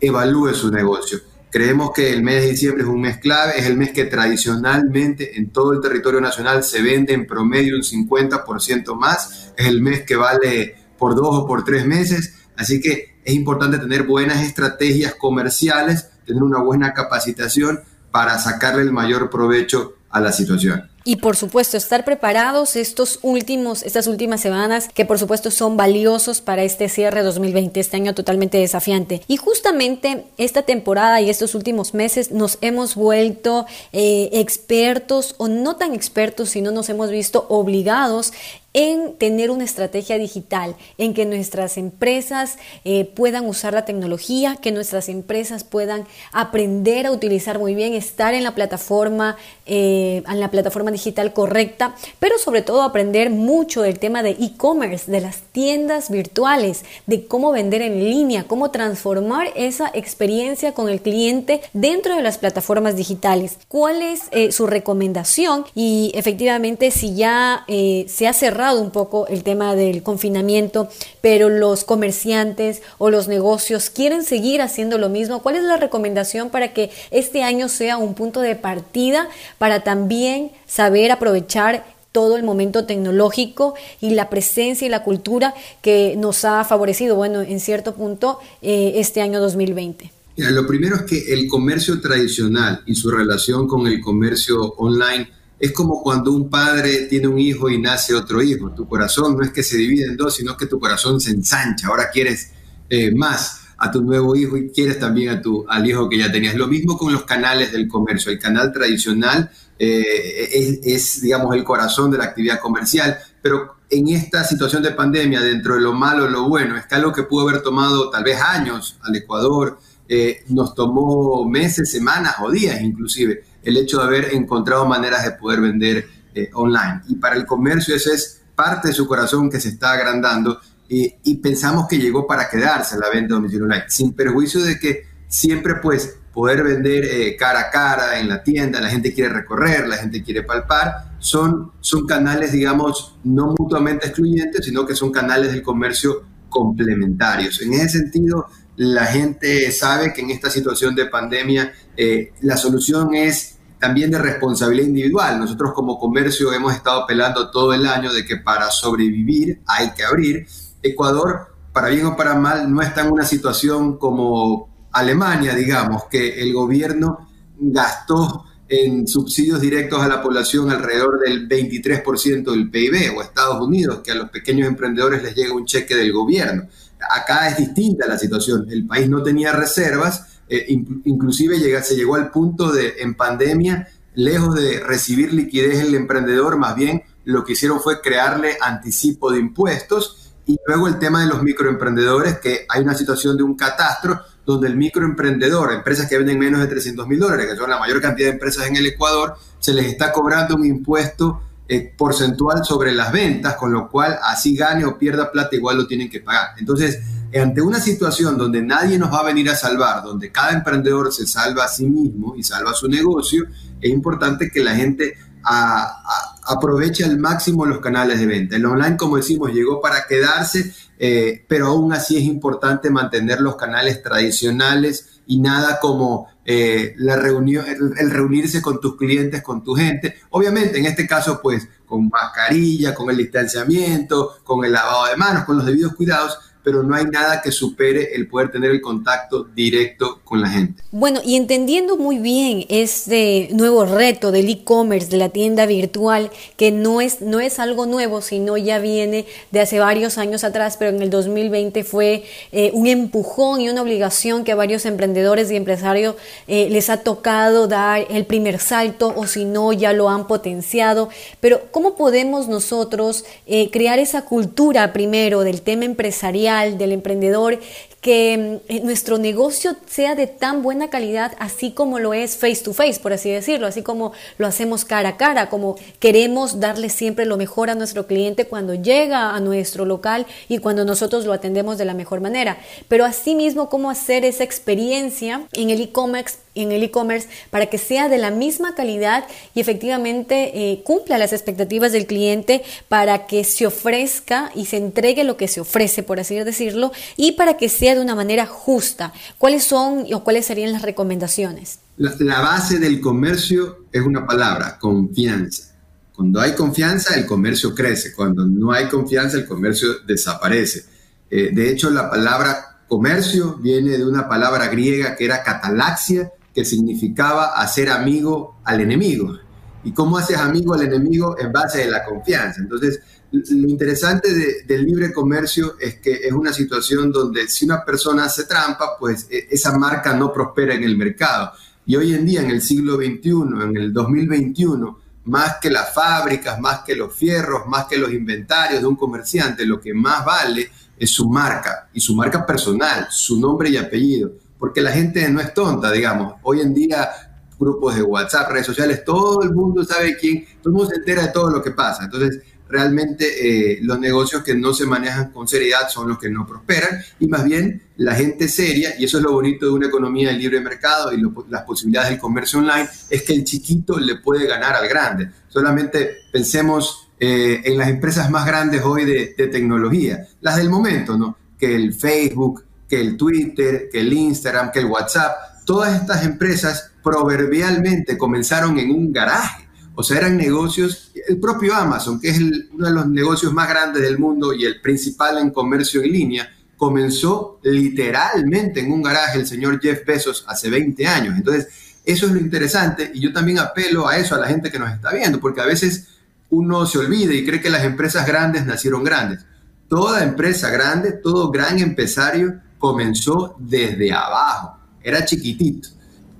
evalúe 0.00 0.54
su 0.54 0.70
negocio. 0.70 1.18
Creemos 1.50 1.90
que 1.92 2.12
el 2.12 2.22
mes 2.22 2.42
de 2.42 2.50
diciembre 2.50 2.84
es 2.84 2.88
un 2.88 3.00
mes 3.00 3.18
clave, 3.18 3.58
es 3.58 3.66
el 3.66 3.76
mes 3.76 3.90
que 3.90 4.04
tradicionalmente 4.04 5.36
en 5.36 5.50
todo 5.50 5.72
el 5.72 5.80
territorio 5.80 6.20
nacional 6.20 6.62
se 6.62 6.80
vende 6.80 7.12
en 7.12 7.26
promedio 7.26 7.74
un 7.74 7.82
50% 7.82 8.94
más, 8.94 9.52
es 9.56 9.66
el 9.66 9.82
mes 9.82 10.02
que 10.02 10.16
vale 10.16 10.76
por 10.96 11.16
dos 11.16 11.28
o 11.30 11.46
por 11.46 11.64
tres 11.64 11.86
meses, 11.86 12.34
así 12.56 12.80
que 12.80 13.18
es 13.24 13.34
importante 13.34 13.78
tener 13.78 14.04
buenas 14.04 14.44
estrategias 14.44 15.14
comerciales, 15.14 16.08
tener 16.24 16.42
una 16.42 16.60
buena 16.60 16.92
capacitación 16.92 17.80
para 18.10 18.38
sacarle 18.38 18.82
el 18.82 18.92
mayor 18.92 19.28
provecho 19.28 19.94
a 20.10 20.20
la 20.20 20.32
situación. 20.32 20.89
Y 21.04 21.16
por 21.16 21.36
supuesto, 21.36 21.76
estar 21.76 22.04
preparados 22.04 22.76
estos 22.76 23.18
últimos, 23.22 23.82
estas 23.82 24.06
últimas 24.06 24.40
semanas, 24.40 24.88
que 24.92 25.06
por 25.06 25.18
supuesto 25.18 25.50
son 25.50 25.76
valiosos 25.76 26.40
para 26.40 26.62
este 26.62 26.88
cierre 26.88 27.22
2020, 27.22 27.80
este 27.80 27.96
año 27.96 28.14
totalmente 28.14 28.58
desafiante. 28.58 29.22
Y 29.26 29.36
justamente 29.38 30.26
esta 30.36 30.62
temporada 30.62 31.20
y 31.20 31.30
estos 31.30 31.54
últimos 31.54 31.94
meses 31.94 32.30
nos 32.32 32.58
hemos 32.60 32.94
vuelto 32.94 33.66
eh, 33.92 34.28
expertos 34.32 35.34
o 35.38 35.48
no 35.48 35.76
tan 35.76 35.94
expertos, 35.94 36.50
sino 36.50 36.70
nos 36.70 36.88
hemos 36.90 37.10
visto 37.10 37.46
obligados 37.48 38.32
en 38.72 39.14
tener 39.14 39.50
una 39.50 39.64
estrategia 39.64 40.16
digital, 40.18 40.76
en 40.96 41.12
que 41.12 41.26
nuestras 41.26 41.76
empresas 41.76 42.56
eh, 42.84 43.04
puedan 43.04 43.46
usar 43.46 43.72
la 43.74 43.84
tecnología, 43.84 44.56
que 44.56 44.70
nuestras 44.70 45.08
empresas 45.08 45.64
puedan 45.64 46.06
aprender 46.32 47.06
a 47.06 47.10
utilizar 47.10 47.58
muy 47.58 47.74
bien, 47.74 47.94
estar 47.94 48.32
en 48.34 48.44
la 48.44 48.54
plataforma, 48.54 49.36
eh, 49.66 50.22
en 50.28 50.40
la 50.40 50.50
plataforma 50.50 50.92
digital 50.92 51.32
correcta, 51.32 51.96
pero 52.20 52.38
sobre 52.38 52.62
todo 52.62 52.82
aprender 52.82 53.30
mucho 53.30 53.82
del 53.82 53.98
tema 53.98 54.22
de 54.22 54.30
e-commerce, 54.30 55.10
de 55.10 55.20
las 55.20 55.38
tiendas 55.52 56.10
virtuales, 56.10 56.84
de 57.06 57.26
cómo 57.26 57.50
vender 57.50 57.82
en 57.82 57.98
línea, 57.98 58.44
cómo 58.44 58.70
transformar 58.70 59.48
esa 59.56 59.90
experiencia 59.94 60.72
con 60.72 60.88
el 60.88 61.00
cliente 61.00 61.60
dentro 61.72 62.14
de 62.14 62.22
las 62.22 62.38
plataformas 62.38 62.94
digitales. 62.94 63.58
¿Cuál 63.66 64.02
es 64.02 64.22
eh, 64.30 64.52
su 64.52 64.68
recomendación? 64.68 65.64
Y 65.74 66.12
efectivamente, 66.14 66.90
si 66.92 67.14
ya 67.14 67.64
se 67.66 68.28
ha 68.28 68.32
un 68.60 68.90
poco 68.90 69.26
el 69.28 69.42
tema 69.42 69.74
del 69.74 70.02
confinamiento, 70.02 70.88
pero 71.20 71.48
los 71.48 71.84
comerciantes 71.84 72.82
o 72.98 73.10
los 73.10 73.28
negocios 73.28 73.90
quieren 73.90 74.24
seguir 74.24 74.60
haciendo 74.62 74.98
lo 74.98 75.08
mismo. 75.08 75.42
¿Cuál 75.42 75.56
es 75.56 75.64
la 75.64 75.76
recomendación 75.76 76.50
para 76.50 76.72
que 76.72 76.90
este 77.10 77.42
año 77.42 77.68
sea 77.68 77.96
un 77.96 78.14
punto 78.14 78.40
de 78.40 78.56
partida 78.56 79.28
para 79.58 79.80
también 79.80 80.52
saber 80.66 81.10
aprovechar 81.10 81.84
todo 82.12 82.36
el 82.36 82.42
momento 82.42 82.86
tecnológico 82.86 83.74
y 84.00 84.10
la 84.10 84.28
presencia 84.30 84.86
y 84.86 84.90
la 84.90 85.04
cultura 85.04 85.54
que 85.80 86.14
nos 86.16 86.44
ha 86.44 86.64
favorecido, 86.64 87.16
bueno, 87.16 87.40
en 87.40 87.60
cierto 87.60 87.94
punto, 87.94 88.38
eh, 88.62 88.92
este 88.96 89.20
año 89.20 89.40
2020? 89.40 90.12
lo 90.36 90.66
primero 90.66 90.96
es 90.96 91.02
que 91.02 91.34
el 91.34 91.48
comercio 91.48 92.00
tradicional 92.00 92.82
y 92.86 92.94
su 92.94 93.10
relación 93.10 93.68
con 93.68 93.86
el 93.86 94.00
comercio 94.00 94.72
online 94.78 95.28
es 95.60 95.72
como 95.72 96.02
cuando 96.02 96.32
un 96.32 96.48
padre 96.48 97.06
tiene 97.06 97.28
un 97.28 97.38
hijo 97.38 97.68
y 97.68 97.78
nace 97.78 98.14
otro 98.14 98.42
hijo. 98.42 98.70
Tu 98.70 98.88
corazón 98.88 99.36
no 99.36 99.44
es 99.44 99.50
que 99.50 99.62
se 99.62 99.76
divide 99.76 100.06
en 100.06 100.16
dos, 100.16 100.34
sino 100.34 100.56
que 100.56 100.64
tu 100.64 100.80
corazón 100.80 101.20
se 101.20 101.32
ensancha. 101.32 101.88
Ahora 101.88 102.08
quieres 102.10 102.50
eh, 102.88 103.14
más 103.14 103.60
a 103.76 103.90
tu 103.90 104.00
nuevo 104.00 104.34
hijo 104.34 104.56
y 104.56 104.70
quieres 104.70 104.98
también 104.98 105.28
a 105.28 105.42
tu, 105.42 105.66
al 105.68 105.86
hijo 105.86 106.08
que 106.08 106.16
ya 106.16 106.32
tenías. 106.32 106.54
Lo 106.54 106.66
mismo 106.66 106.96
con 106.96 107.12
los 107.12 107.24
canales 107.24 107.72
del 107.72 107.88
comercio. 107.88 108.32
El 108.32 108.38
canal 108.38 108.72
tradicional 108.72 109.50
eh, 109.78 110.80
es, 110.82 111.20
digamos, 111.20 111.54
el 111.54 111.62
corazón 111.62 112.10
de 112.10 112.16
la 112.16 112.24
actividad 112.24 112.58
comercial, 112.58 113.18
pero 113.42 113.76
en 113.90 114.08
esta 114.08 114.44
situación 114.44 114.82
de 114.82 114.92
pandemia, 114.92 115.42
dentro 115.42 115.74
de 115.74 115.80
lo 115.82 115.92
malo 115.92 116.28
lo 116.28 116.48
bueno, 116.48 116.76
es 116.78 116.86
que 116.86 116.94
algo 116.94 117.12
que 117.12 117.24
pudo 117.24 117.46
haber 117.46 117.62
tomado 117.62 118.08
tal 118.08 118.24
vez 118.24 118.40
años 118.40 118.96
al 119.02 119.14
Ecuador, 119.14 119.78
eh, 120.08 120.42
nos 120.48 120.74
tomó 120.74 121.48
meses, 121.48 121.90
semanas 121.90 122.36
o 122.40 122.50
días 122.50 122.80
inclusive, 122.80 123.44
el 123.62 123.76
hecho 123.76 123.98
de 123.98 124.04
haber 124.04 124.34
encontrado 124.34 124.86
maneras 124.86 125.24
de 125.24 125.32
poder 125.32 125.60
vender 125.60 126.06
eh, 126.34 126.50
online. 126.54 127.02
Y 127.08 127.16
para 127.16 127.36
el 127.36 127.46
comercio 127.46 127.94
esa 127.94 128.12
es 128.12 128.42
parte 128.54 128.88
de 128.88 128.94
su 128.94 129.06
corazón 129.06 129.50
que 129.50 129.60
se 129.60 129.70
está 129.70 129.92
agrandando 129.92 130.60
y 130.92 131.36
pensamos 131.36 131.86
que 131.86 131.98
llegó 131.98 132.26
para 132.26 132.48
quedarse 132.48 132.98
la 132.98 133.08
venta 133.10 133.34
domicilio 133.34 133.64
online, 133.64 133.84
sin 133.86 134.12
perjuicio 134.12 134.60
de 134.60 134.76
que 134.76 135.04
siempre 135.28 135.76
pues 135.76 136.16
poder 136.32 136.62
vender 136.62 137.04
eh, 137.04 137.36
cara 137.36 137.60
a 137.60 137.70
cara 137.70 138.20
en 138.20 138.28
la 138.28 138.42
tienda, 138.42 138.80
la 138.80 138.88
gente 138.88 139.12
quiere 139.12 139.32
recorrer, 139.32 139.88
la 139.88 139.96
gente 139.96 140.22
quiere 140.22 140.42
palpar, 140.42 141.16
son, 141.18 141.72
son 141.80 142.06
canales, 142.06 142.52
digamos, 142.52 143.18
no 143.24 143.54
mutuamente 143.58 144.06
excluyentes, 144.06 144.64
sino 144.64 144.86
que 144.86 144.94
son 144.94 145.10
canales 145.10 145.52
del 145.52 145.62
comercio 145.62 146.24
complementarios. 146.48 147.60
En 147.62 147.74
ese 147.74 147.98
sentido, 147.98 148.46
la 148.80 149.04
gente 149.04 149.70
sabe 149.72 150.14
que 150.14 150.22
en 150.22 150.30
esta 150.30 150.48
situación 150.48 150.94
de 150.94 151.04
pandemia 151.04 151.70
eh, 151.98 152.32
la 152.40 152.56
solución 152.56 153.14
es 153.14 153.58
también 153.78 154.10
de 154.10 154.18
responsabilidad 154.18 154.86
individual. 154.86 155.38
Nosotros 155.38 155.72
como 155.74 155.98
comercio 155.98 156.50
hemos 156.54 156.72
estado 156.72 157.02
apelando 157.02 157.50
todo 157.50 157.74
el 157.74 157.86
año 157.86 158.10
de 158.10 158.24
que 158.24 158.38
para 158.38 158.70
sobrevivir 158.70 159.60
hay 159.66 159.90
que 159.90 160.02
abrir. 160.02 160.46
Ecuador, 160.82 161.54
para 161.74 161.88
bien 161.88 162.06
o 162.06 162.16
para 162.16 162.36
mal, 162.36 162.72
no 162.72 162.80
está 162.80 163.02
en 163.02 163.12
una 163.12 163.26
situación 163.26 163.98
como 163.98 164.70
Alemania, 164.92 165.54
digamos, 165.54 166.04
que 166.10 166.40
el 166.40 166.54
gobierno 166.54 167.28
gastó 167.58 168.46
en 168.66 169.06
subsidios 169.06 169.60
directos 169.60 170.00
a 170.00 170.08
la 170.08 170.22
población 170.22 170.70
alrededor 170.70 171.20
del 171.20 171.46
23% 171.46 172.50
del 172.50 172.70
PIB, 172.70 173.14
o 173.14 173.20
Estados 173.20 173.60
Unidos, 173.60 174.00
que 174.02 174.12
a 174.12 174.14
los 174.14 174.30
pequeños 174.30 174.66
emprendedores 174.66 175.22
les 175.22 175.34
llega 175.34 175.52
un 175.52 175.66
cheque 175.66 175.94
del 175.94 176.14
gobierno. 176.14 176.62
Acá 177.08 177.48
es 177.48 177.56
distinta 177.56 178.06
la 178.06 178.18
situación. 178.18 178.66
El 178.70 178.86
país 178.86 179.08
no 179.08 179.22
tenía 179.22 179.52
reservas, 179.52 180.40
eh, 180.48 180.66
inclusive 181.04 181.58
llega, 181.58 181.82
se 181.82 181.96
llegó 181.96 182.16
al 182.16 182.30
punto 182.30 182.72
de, 182.72 182.94
en 182.98 183.14
pandemia, 183.14 183.88
lejos 184.14 184.54
de 184.56 184.80
recibir 184.80 185.32
liquidez 185.32 185.80
el 185.80 185.94
emprendedor, 185.94 186.56
más 186.58 186.74
bien 186.74 187.02
lo 187.24 187.44
que 187.44 187.52
hicieron 187.52 187.80
fue 187.80 188.00
crearle 188.00 188.56
anticipo 188.60 189.30
de 189.30 189.38
impuestos 189.38 190.32
y 190.46 190.58
luego 190.66 190.88
el 190.88 190.98
tema 190.98 191.20
de 191.20 191.28
los 191.28 191.42
microemprendedores, 191.42 192.38
que 192.38 192.66
hay 192.68 192.82
una 192.82 192.94
situación 192.94 193.36
de 193.36 193.44
un 193.44 193.54
catastro 193.56 194.20
donde 194.44 194.66
el 194.66 194.76
microemprendedor, 194.76 195.72
empresas 195.72 196.08
que 196.08 196.18
venden 196.18 196.38
menos 196.38 196.60
de 196.60 196.66
300 196.66 197.06
mil 197.06 197.20
dólares, 197.20 197.46
que 197.46 197.56
son 197.56 197.70
la 197.70 197.78
mayor 197.78 198.00
cantidad 198.00 198.28
de 198.28 198.34
empresas 198.34 198.66
en 198.66 198.74
el 198.74 198.86
Ecuador, 198.86 199.36
se 199.60 199.72
les 199.72 199.86
está 199.86 200.10
cobrando 200.10 200.56
un 200.56 200.64
impuesto 200.64 201.42
eh, 201.72 201.94
porcentual 201.96 202.64
sobre 202.64 202.92
las 202.92 203.12
ventas, 203.12 203.54
con 203.54 203.72
lo 203.72 203.88
cual 203.88 204.18
así 204.24 204.56
gane 204.56 204.84
o 204.84 204.98
pierda 204.98 205.30
plata, 205.30 205.54
igual 205.54 205.76
lo 205.76 205.86
tienen 205.86 206.10
que 206.10 206.18
pagar. 206.18 206.48
Entonces, 206.58 206.98
ante 207.32 207.62
una 207.62 207.78
situación 207.78 208.36
donde 208.36 208.60
nadie 208.60 208.98
nos 208.98 209.12
va 209.12 209.20
a 209.20 209.24
venir 209.24 209.48
a 209.50 209.54
salvar, 209.54 210.02
donde 210.02 210.32
cada 210.32 210.50
emprendedor 210.50 211.12
se 211.12 211.28
salva 211.28 211.66
a 211.66 211.68
sí 211.68 211.86
mismo 211.86 212.34
y 212.36 212.42
salva 212.42 212.74
su 212.74 212.88
negocio, 212.88 213.44
es 213.80 213.88
importante 213.88 214.50
que 214.50 214.64
la 214.64 214.74
gente 214.74 215.14
aproveche 215.42 217.04
al 217.04 217.18
máximo 217.18 217.64
los 217.64 217.78
canales 217.78 218.18
de 218.18 218.26
venta. 218.26 218.56
El 218.56 218.66
online, 218.66 218.96
como 218.96 219.16
decimos, 219.16 219.52
llegó 219.52 219.80
para 219.80 220.06
quedarse 220.08 220.74
eh, 221.02 221.46
pero 221.48 221.68
aún 221.68 221.94
así 221.94 222.18
es 222.18 222.24
importante 222.24 222.90
mantener 222.90 223.40
los 223.40 223.56
canales 223.56 224.02
tradicionales 224.02 225.19
y 225.30 225.38
nada 225.38 225.78
como 225.78 226.26
eh, 226.44 226.92
la 226.96 227.14
reunión, 227.14 227.64
el, 227.68 228.10
reunirse 228.10 228.60
con 228.60 228.80
tus 228.80 228.96
clientes, 228.96 229.42
con 229.44 229.62
tu 229.62 229.74
gente. 229.74 230.16
Obviamente, 230.30 230.80
en 230.80 230.86
este 230.86 231.06
caso, 231.06 231.40
pues 231.40 231.68
con 231.86 232.08
mascarilla, 232.08 232.92
con 232.96 233.08
el 233.10 233.16
distanciamiento, 233.16 234.38
con 234.42 234.64
el 234.64 234.72
lavado 234.72 235.06
de 235.06 235.16
manos, 235.16 235.44
con 235.44 235.56
los 235.56 235.66
debidos 235.66 235.94
cuidados, 235.94 236.36
pero 236.62 236.82
no 236.82 236.94
hay 236.94 237.04
nada 237.06 237.40
que 237.42 237.52
supere 237.52 238.14
el 238.14 238.28
poder 238.28 238.50
tener 238.50 238.70
el 238.70 238.80
contacto 238.80 239.44
directo 239.44 240.20
con 240.24 240.40
la 240.40 240.48
gente. 240.48 240.82
Bueno, 240.90 241.20
y 241.24 241.36
entendiendo 241.36 241.96
muy 241.96 242.18
bien 242.18 242.66
este 242.68 243.48
nuevo 243.52 243.84
reto 243.84 244.30
del 244.32 244.48
e-commerce, 244.48 245.08
de 245.08 245.16
la 245.16 245.30
tienda 245.30 245.66
virtual, 245.66 246.30
que 246.56 246.70
no 246.70 247.00
es, 247.00 247.20
no 247.20 247.40
es 247.40 247.58
algo 247.58 247.86
nuevo, 247.86 248.20
sino 248.20 248.56
ya 248.56 248.78
viene 248.78 249.26
de 249.50 249.60
hace 249.60 249.78
varios 249.78 250.18
años 250.18 250.44
atrás, 250.44 250.76
pero 250.78 250.94
en 250.94 251.02
el 251.02 251.10
2020 251.10 251.84
fue 251.84 252.24
eh, 252.52 252.70
un 252.74 252.86
empujón 252.86 253.60
y 253.60 253.68
una 253.68 253.82
obligación 253.82 254.44
que 254.44 254.52
a 254.52 254.56
varios 254.56 254.84
emprendedores 254.86 255.50
y 255.50 255.56
empresarios 255.56 256.16
eh, 256.46 256.68
les 256.70 256.90
ha 256.90 256.98
tocado 256.98 257.68
dar 257.68 258.06
el 258.10 258.26
primer 258.26 258.58
salto 258.58 259.12
o 259.16 259.26
si 259.26 259.44
no 259.44 259.72
ya 259.72 259.92
lo 259.92 260.08
han 260.08 260.26
potenciado. 260.26 261.08
Pero 261.40 261.62
¿cómo 261.70 261.96
podemos 261.96 262.48
nosotros 262.48 263.24
eh, 263.46 263.70
crear 263.70 263.98
esa 263.98 264.22
cultura 264.22 264.92
primero 264.92 265.40
del 265.40 265.62
tema 265.62 265.84
empresarial? 265.84 266.49
Del 266.50 266.92
emprendedor, 266.92 267.58
que 268.00 268.60
mm, 268.68 268.84
nuestro 268.84 269.18
negocio 269.18 269.76
sea 269.86 270.14
de 270.14 270.26
tan 270.26 270.62
buena 270.62 270.88
calidad, 270.88 271.32
así 271.38 271.72
como 271.72 271.98
lo 271.98 272.14
es 272.14 272.36
face 272.36 272.62
to 272.62 272.72
face, 272.72 272.98
por 273.00 273.12
así 273.12 273.30
decirlo, 273.30 273.66
así 273.66 273.82
como 273.82 274.12
lo 274.38 274.46
hacemos 274.46 274.84
cara 274.84 275.10
a 275.10 275.16
cara, 275.16 275.50
como 275.50 275.76
queremos 275.98 276.60
darle 276.60 276.88
siempre 276.88 277.26
lo 277.26 277.36
mejor 277.36 277.70
a 277.70 277.74
nuestro 277.74 278.06
cliente 278.06 278.46
cuando 278.46 278.74
llega 278.74 279.34
a 279.34 279.40
nuestro 279.40 279.84
local 279.84 280.26
y 280.48 280.58
cuando 280.58 280.84
nosotros 280.84 281.24
lo 281.24 281.32
atendemos 281.32 281.78
de 281.78 281.84
la 281.84 281.94
mejor 281.94 282.20
manera. 282.20 282.58
Pero 282.88 283.04
asimismo, 283.04 283.68
cómo 283.68 283.90
hacer 283.90 284.24
esa 284.24 284.44
experiencia 284.44 285.42
en 285.52 285.70
el 285.70 285.80
e-commerce 285.80 286.38
en 286.54 286.72
el 286.72 286.82
e-commerce 286.82 287.28
para 287.50 287.66
que 287.66 287.78
sea 287.78 288.08
de 288.08 288.18
la 288.18 288.30
misma 288.30 288.74
calidad 288.74 289.24
y 289.54 289.60
efectivamente 289.60 290.72
eh, 290.72 290.82
cumpla 290.84 291.18
las 291.18 291.32
expectativas 291.32 291.92
del 291.92 292.06
cliente 292.06 292.62
para 292.88 293.26
que 293.26 293.44
se 293.44 293.66
ofrezca 293.66 294.50
y 294.54 294.66
se 294.66 294.76
entregue 294.76 295.24
lo 295.24 295.36
que 295.36 295.48
se 295.48 295.60
ofrece, 295.60 296.02
por 296.02 296.20
así 296.20 296.36
decirlo, 296.36 296.92
y 297.16 297.32
para 297.32 297.56
que 297.56 297.68
sea 297.68 297.94
de 297.94 298.00
una 298.00 298.14
manera 298.14 298.46
justa. 298.46 299.12
¿Cuáles 299.38 299.64
son 299.64 300.06
o 300.12 300.24
cuáles 300.24 300.46
serían 300.46 300.72
las 300.72 300.82
recomendaciones? 300.82 301.78
La, 301.96 302.40
base 302.40 302.78
del 302.78 303.00
comercio 303.00 303.84
es 303.92 304.02
una 304.02 304.26
palabra, 304.26 304.78
confianza. 304.78 305.74
Cuando 306.14 306.40
hay 306.40 306.54
confianza, 306.54 307.14
el 307.14 307.26
comercio 307.26 307.74
crece. 307.74 308.12
Cuando 308.14 308.46
no 308.46 308.72
hay 308.72 308.88
confianza, 308.88 309.36
el 309.36 309.46
comercio 309.46 310.00
desaparece. 310.06 310.84
Eh, 311.30 311.50
de 311.52 311.70
hecho, 311.70 311.90
la 311.90 312.10
palabra 312.10 312.70
comercio 312.90 313.56
viene 313.58 313.96
de 313.96 314.04
una 314.04 314.28
palabra 314.28 314.66
griega 314.66 315.14
que 315.14 315.24
era 315.24 315.44
catalaxia, 315.44 316.32
que 316.60 316.66
significaba 316.66 317.54
hacer 317.54 317.88
amigo 317.88 318.60
al 318.64 318.82
enemigo. 318.82 319.34
¿Y 319.82 319.92
cómo 319.92 320.18
haces 320.18 320.36
amigo 320.36 320.74
al 320.74 320.82
enemigo? 320.82 321.34
En 321.38 321.50
base 321.50 321.78
de 321.78 321.90
la 321.90 322.04
confianza. 322.04 322.60
Entonces, 322.60 323.00
lo 323.32 323.66
interesante 323.66 324.62
del 324.66 324.84
libre 324.84 325.10
comercio 325.10 325.76
es 325.80 326.00
que 326.00 326.12
es 326.12 326.32
una 326.32 326.52
situación 326.52 327.10
donde 327.10 327.48
si 327.48 327.64
una 327.64 327.82
persona 327.82 328.26
hace 328.26 328.44
trampa, 328.44 328.98
pues 328.98 329.26
e, 329.30 329.48
esa 329.50 329.78
marca 329.78 330.12
no 330.12 330.30
prospera 330.34 330.74
en 330.74 330.84
el 330.84 330.98
mercado. 330.98 331.52
Y 331.86 331.96
hoy 331.96 332.12
en 332.12 332.26
día, 332.26 332.42
en 332.42 332.50
el 332.50 332.60
siglo 332.60 332.96
XXI, 332.96 333.30
en 333.62 333.76
el 333.78 333.90
2021, 333.94 334.98
más 335.24 335.56
que 335.62 335.70
las 335.70 335.94
fábricas, 335.94 336.60
más 336.60 336.80
que 336.80 336.94
los 336.94 337.16
fierros, 337.16 337.66
más 337.68 337.86
que 337.86 337.96
los 337.96 338.12
inventarios 338.12 338.82
de 338.82 338.86
un 338.86 338.96
comerciante, 338.96 339.64
lo 339.64 339.80
que 339.80 339.94
más 339.94 340.26
vale 340.26 340.70
es 340.98 341.10
su 341.10 341.26
marca 341.26 341.88
y 341.94 342.00
su 342.00 342.14
marca 342.14 342.44
personal, 342.44 343.06
su 343.08 343.40
nombre 343.40 343.70
y 343.70 343.78
apellido. 343.78 344.49
Porque 344.60 344.80
la 344.80 344.92
gente 344.92 345.28
no 345.30 345.40
es 345.40 345.52
tonta, 345.52 345.90
digamos. 345.90 346.34
Hoy 346.42 346.60
en 346.60 346.72
día 346.72 347.10
grupos 347.58 347.94
de 347.94 348.02
WhatsApp, 348.02 348.50
redes 348.50 348.66
sociales, 348.66 349.04
todo 349.04 349.42
el 349.42 349.52
mundo 349.52 349.84
sabe 349.84 350.16
quién, 350.16 350.46
todo 350.62 350.70
el 350.70 350.72
mundo 350.72 350.90
se 350.90 350.96
entera 350.96 351.22
de 351.22 351.32
todo 351.32 351.50
lo 351.50 351.62
que 351.62 351.72
pasa. 351.72 352.04
Entonces, 352.04 352.42
realmente 352.70 353.72
eh, 353.74 353.78
los 353.82 353.98
negocios 353.98 354.42
que 354.42 354.54
no 354.54 354.72
se 354.72 354.86
manejan 354.86 355.30
con 355.32 355.46
seriedad 355.46 355.88
son 355.88 356.08
los 356.08 356.18
que 356.18 356.30
no 356.30 356.46
prosperan 356.46 357.00
y 357.18 357.26
más 357.26 357.44
bien 357.44 357.82
la 357.96 358.14
gente 358.14 358.48
seria, 358.48 358.94
y 358.98 359.04
eso 359.04 359.18
es 359.18 359.24
lo 359.24 359.32
bonito 359.32 359.66
de 359.66 359.72
una 359.72 359.88
economía 359.88 360.28
de 360.28 360.38
libre 360.38 360.60
mercado 360.60 361.12
y 361.12 361.20
las 361.50 361.62
posibilidades 361.62 362.10
del 362.10 362.18
comercio 362.18 362.60
online, 362.60 362.88
es 363.10 363.22
que 363.22 363.34
el 363.34 363.44
chiquito 363.44 363.98
le 363.98 364.16
puede 364.16 364.46
ganar 364.46 364.74
al 364.76 364.88
grande. 364.88 365.30
Solamente 365.48 366.18
pensemos 366.32 367.08
eh, 367.18 367.60
en 367.64 367.76
las 367.76 367.88
empresas 367.88 368.30
más 368.30 368.46
grandes 368.46 368.82
hoy 368.82 369.04
de, 369.04 369.34
de, 369.36 369.48
tecnología, 369.48 370.26
las 370.40 370.56
del 370.56 370.70
momento, 370.70 371.18
¿no? 371.18 371.36
Que 371.58 371.74
el 371.74 371.92
Facebook, 371.92 372.64
que 372.90 373.00
el 373.00 373.16
Twitter, 373.16 373.88
que 373.90 374.00
el 374.00 374.12
Instagram, 374.12 374.70
que 374.70 374.80
el 374.80 374.86
WhatsApp, 374.86 375.64
todas 375.64 375.98
estas 375.98 376.24
empresas 376.26 376.90
proverbialmente 377.02 378.18
comenzaron 378.18 378.78
en 378.78 378.90
un 378.90 379.12
garaje 379.12 379.70
o 380.00 380.02
sea, 380.02 380.16
eran 380.16 380.38
negocios, 380.38 381.12
el 381.28 381.38
propio 381.38 381.74
Amazon, 381.74 382.18
que 382.18 382.30
es 382.30 382.40
uno 382.72 382.86
de 382.86 382.92
los 382.92 383.06
negocios 383.06 383.52
más 383.52 383.68
grandes 383.68 384.02
del 384.02 384.18
mundo 384.18 384.54
y 384.54 384.64
el 384.64 384.80
principal 384.80 385.36
en 385.36 385.50
comercio 385.50 386.02
en 386.02 386.10
línea, 386.10 386.50
comenzó 386.78 387.60
literalmente 387.62 388.80
en 388.80 388.92
un 388.92 389.02
garaje 389.02 389.38
el 389.38 389.46
señor 389.46 389.78
Jeff 389.78 390.06
Bezos 390.06 390.46
hace 390.48 390.70
20 390.70 391.06
años. 391.06 391.36
Entonces, 391.36 391.68
eso 392.02 392.24
es 392.24 392.32
lo 392.32 392.40
interesante 392.40 393.10
y 393.12 393.20
yo 393.20 393.30
también 393.30 393.58
apelo 393.58 394.08
a 394.08 394.16
eso 394.16 394.34
a 394.34 394.38
la 394.38 394.46
gente 394.46 394.70
que 394.70 394.78
nos 394.78 394.90
está 394.90 395.12
viendo, 395.12 395.38
porque 395.38 395.60
a 395.60 395.66
veces 395.66 396.08
uno 396.48 396.86
se 396.86 396.96
olvida 396.96 397.34
y 397.34 397.44
cree 397.44 397.60
que 397.60 397.68
las 397.68 397.84
empresas 397.84 398.26
grandes 398.26 398.64
nacieron 398.64 399.04
grandes. 399.04 399.44
Toda 399.88 400.24
empresa 400.24 400.70
grande, 400.70 401.12
todo 401.12 401.50
gran 401.50 401.78
empresario 401.78 402.58
comenzó 402.80 403.54
desde 403.58 404.10
abajo, 404.10 404.78
era 405.00 405.24
chiquitito. 405.24 405.90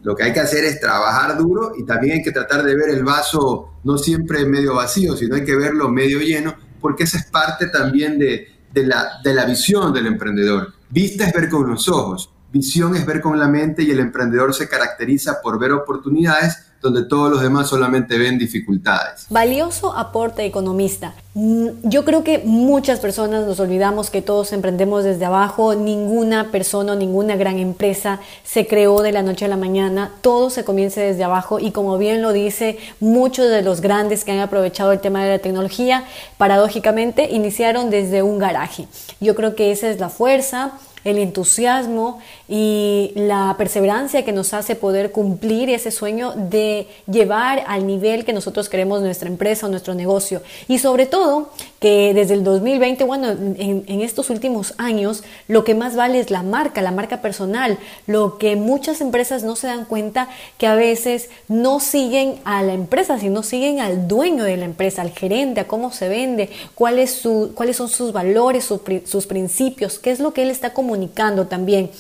Lo 0.03 0.17
que 0.17 0.25
hay 0.25 0.33
que 0.33 0.41
hacer 0.41 0.65
es 0.65 0.81
trabajar 0.81 1.37
duro 1.37 1.75
y 1.79 1.85
también 1.85 2.15
hay 2.15 2.23
que 2.23 2.33
tratar 2.33 2.65
de 2.65 2.75
ver 2.75 2.91
el 2.91 3.05
vaso 3.05 3.75
no 3.85 3.99
siempre 3.99 4.47
medio 4.47 4.75
vacío, 4.75 5.15
sino 5.17 5.37
hay 5.37 5.45
que 5.45 5.55
verlo 5.55 5.91
medio 5.91 6.21
lleno 6.21 6.55
porque 6.81 7.05
esa 7.05 7.19
es 7.19 7.27
parte 7.27 7.67
también 7.67 8.19
de, 8.19 8.49
la, 8.75 9.21
de 9.23 9.35
la 9.35 9.45
visión 9.45 9.93
del 9.93 10.07
emprendedor. 10.07 10.73
Vista 10.89 11.27
es 11.27 11.35
ver 11.35 11.51
con 11.51 11.69
los 11.69 11.87
ojos, 11.89 12.31
visión 12.51 12.97
es 12.97 13.05
ver 13.05 13.21
con 13.21 13.39
la 13.39 13.47
mente 13.47 13.83
y 13.83 13.91
el 13.91 14.01
emprendedor 14.01 14.55
se 14.55 14.69
caracteriza 14.69 15.43
por 15.43 15.59
ver 15.59 15.73
oportunidades 15.73 16.70
donde 16.81 17.05
todos 17.05 17.31
los 17.31 17.43
demás 17.43 17.69
solamente 17.69 18.19
ven 18.19 18.39
dificultades. 18.39 19.27
Valioso 19.29 19.97
aporte 19.97 20.45
economista. 20.45 21.15
Mm, 21.35 21.69
yo 21.85 22.05
creo 22.05 22.25
que 22.25 22.39
muchas 22.45 22.99
personas 22.99 23.47
nos 23.47 23.61
olvidamos 23.61 24.11
que 24.11 24.21
todos 24.21 24.53
emprendemos 24.53 25.05
desde 25.05 25.25
abajo, 25.25 25.75
ninguna 25.75 26.51
persona, 26.51 26.97
ninguna 26.97 27.37
gran 27.37 27.59
empresa 27.59 28.19
se 28.43 28.67
creó 28.67 29.03
de 29.03 29.13
la 29.13 29.23
noche 29.23 29.45
a 29.45 29.49
la 29.49 29.57
mañana, 29.57 30.11
todo 30.23 30.51
se 30.51 30.65
comienza 30.65 31.01
desde 31.01 31.23
abajo 31.23 31.61
y 31.61 31.71
como 31.71 31.99
bien 31.99 32.21
lo 32.21 32.33
dice 32.33 32.79
muchos 32.99 33.49
de 33.49 33.63
los 33.63 33.81
grandes 33.81 34.25
que 34.25 34.33
han 34.33 34.41
aprovechado 34.41 34.91
el 34.91 35.01
tema 35.01 35.23
de 35.23 35.31
la 35.31 35.39
tecnología, 35.39 36.05
paradójicamente 36.37 37.31
iniciaron 37.31 37.91
desde 37.91 38.23
un 38.23 38.39
garaje. 38.39 38.89
Yo 39.21 39.35
creo 39.35 39.55
que 39.55 39.71
esa 39.71 39.89
es 39.89 40.01
la 40.01 40.09
fuerza 40.09 40.73
el 41.05 41.19
entusiasmo 41.19 42.21
y 42.49 43.13
la 43.15 43.55
perseverancia 43.59 44.25
que 44.25 44.33
nos 44.33 44.55
hace 44.55 44.75
poder 44.75 45.13
cumplir 45.13 45.71
ese 45.71 45.91
sueño 45.91 46.33
de 46.37 46.89
llevar 47.11 47.65
al 47.67 47.87
nivel 47.87 48.25
que 48.25 48.33
nosotros 48.33 48.69
queremos 48.69 49.01
nuestra 49.03 49.29
empresa 49.29 49.67
o 49.67 49.71
nuestro 49.71 49.95
negocio. 49.95 50.43
Y 50.69 50.79
sobre 50.79 51.07
todo 51.07 51.51
que 51.81 52.13
desde 52.13 52.35
el 52.35 52.45
2020, 52.45 53.05
bueno, 53.05 53.31
en, 53.31 54.01
estos 54.03 54.29
últimos 54.29 54.75
años, 54.77 55.25
lo 55.49 55.65
que 55.65 55.75
más 55.75 55.97
vale 55.97 56.21
es 56.21 56.31
la 56.31 56.43
marca, 56.43 56.83
la 56.83 56.93
marca 56.93 57.23
personal. 57.23 57.79
Lo 58.07 58.37
que 58.37 58.55
muchas 58.55 59.01
empresas 59.01 59.45
no 59.45 59.57
se 59.57 59.67
dan 59.67 59.87
cuenta 59.87 60.29
que 60.59 60.67
a 60.67 60.75
veces 60.75 61.31
no 61.49 61.81
siguen 61.81 62.39
a 62.45 62.63
la 62.63 62.75
empresa, 62.75 63.19
sino 63.19 63.43
siguen 63.43 63.81
al 63.81 64.09
dueño 64.09 64.45
de 64.45 64.59
la 64.59 64.67
empresa, 64.67 65.01
al 65.01 65.13
gerente, 65.13 65.61
a 65.61 65.67
cómo 65.67 65.91
se 65.91 66.11
vende, 66.11 66.51
cuál 66.75 66.99
es 66.99 67.13
su, 67.13 67.53
cuáles 67.55 67.77
son 67.77 67.89
sus 67.89 68.13
valores, 68.13 68.65
sus 68.65 69.27
principios, 69.27 69.99
qué 69.99 70.11
es 70.11 70.21
lo 70.21 70.35
que 70.35 70.43
él 70.43 70.51
está 70.51 70.75
comunicando 70.75 71.47
también. 71.47 71.91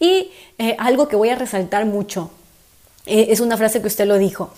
Y 0.00 0.30
eh, 0.58 0.74
algo 0.78 1.06
que 1.06 1.14
voy 1.14 1.28
a 1.28 1.36
resaltar 1.36 1.86
mucho, 1.86 2.32
eh, 3.06 3.28
es 3.30 3.38
una 3.38 3.56
frase 3.56 3.80
que 3.80 3.86
usted 3.86 4.06
lo 4.06 4.18
dijo. 4.18 4.50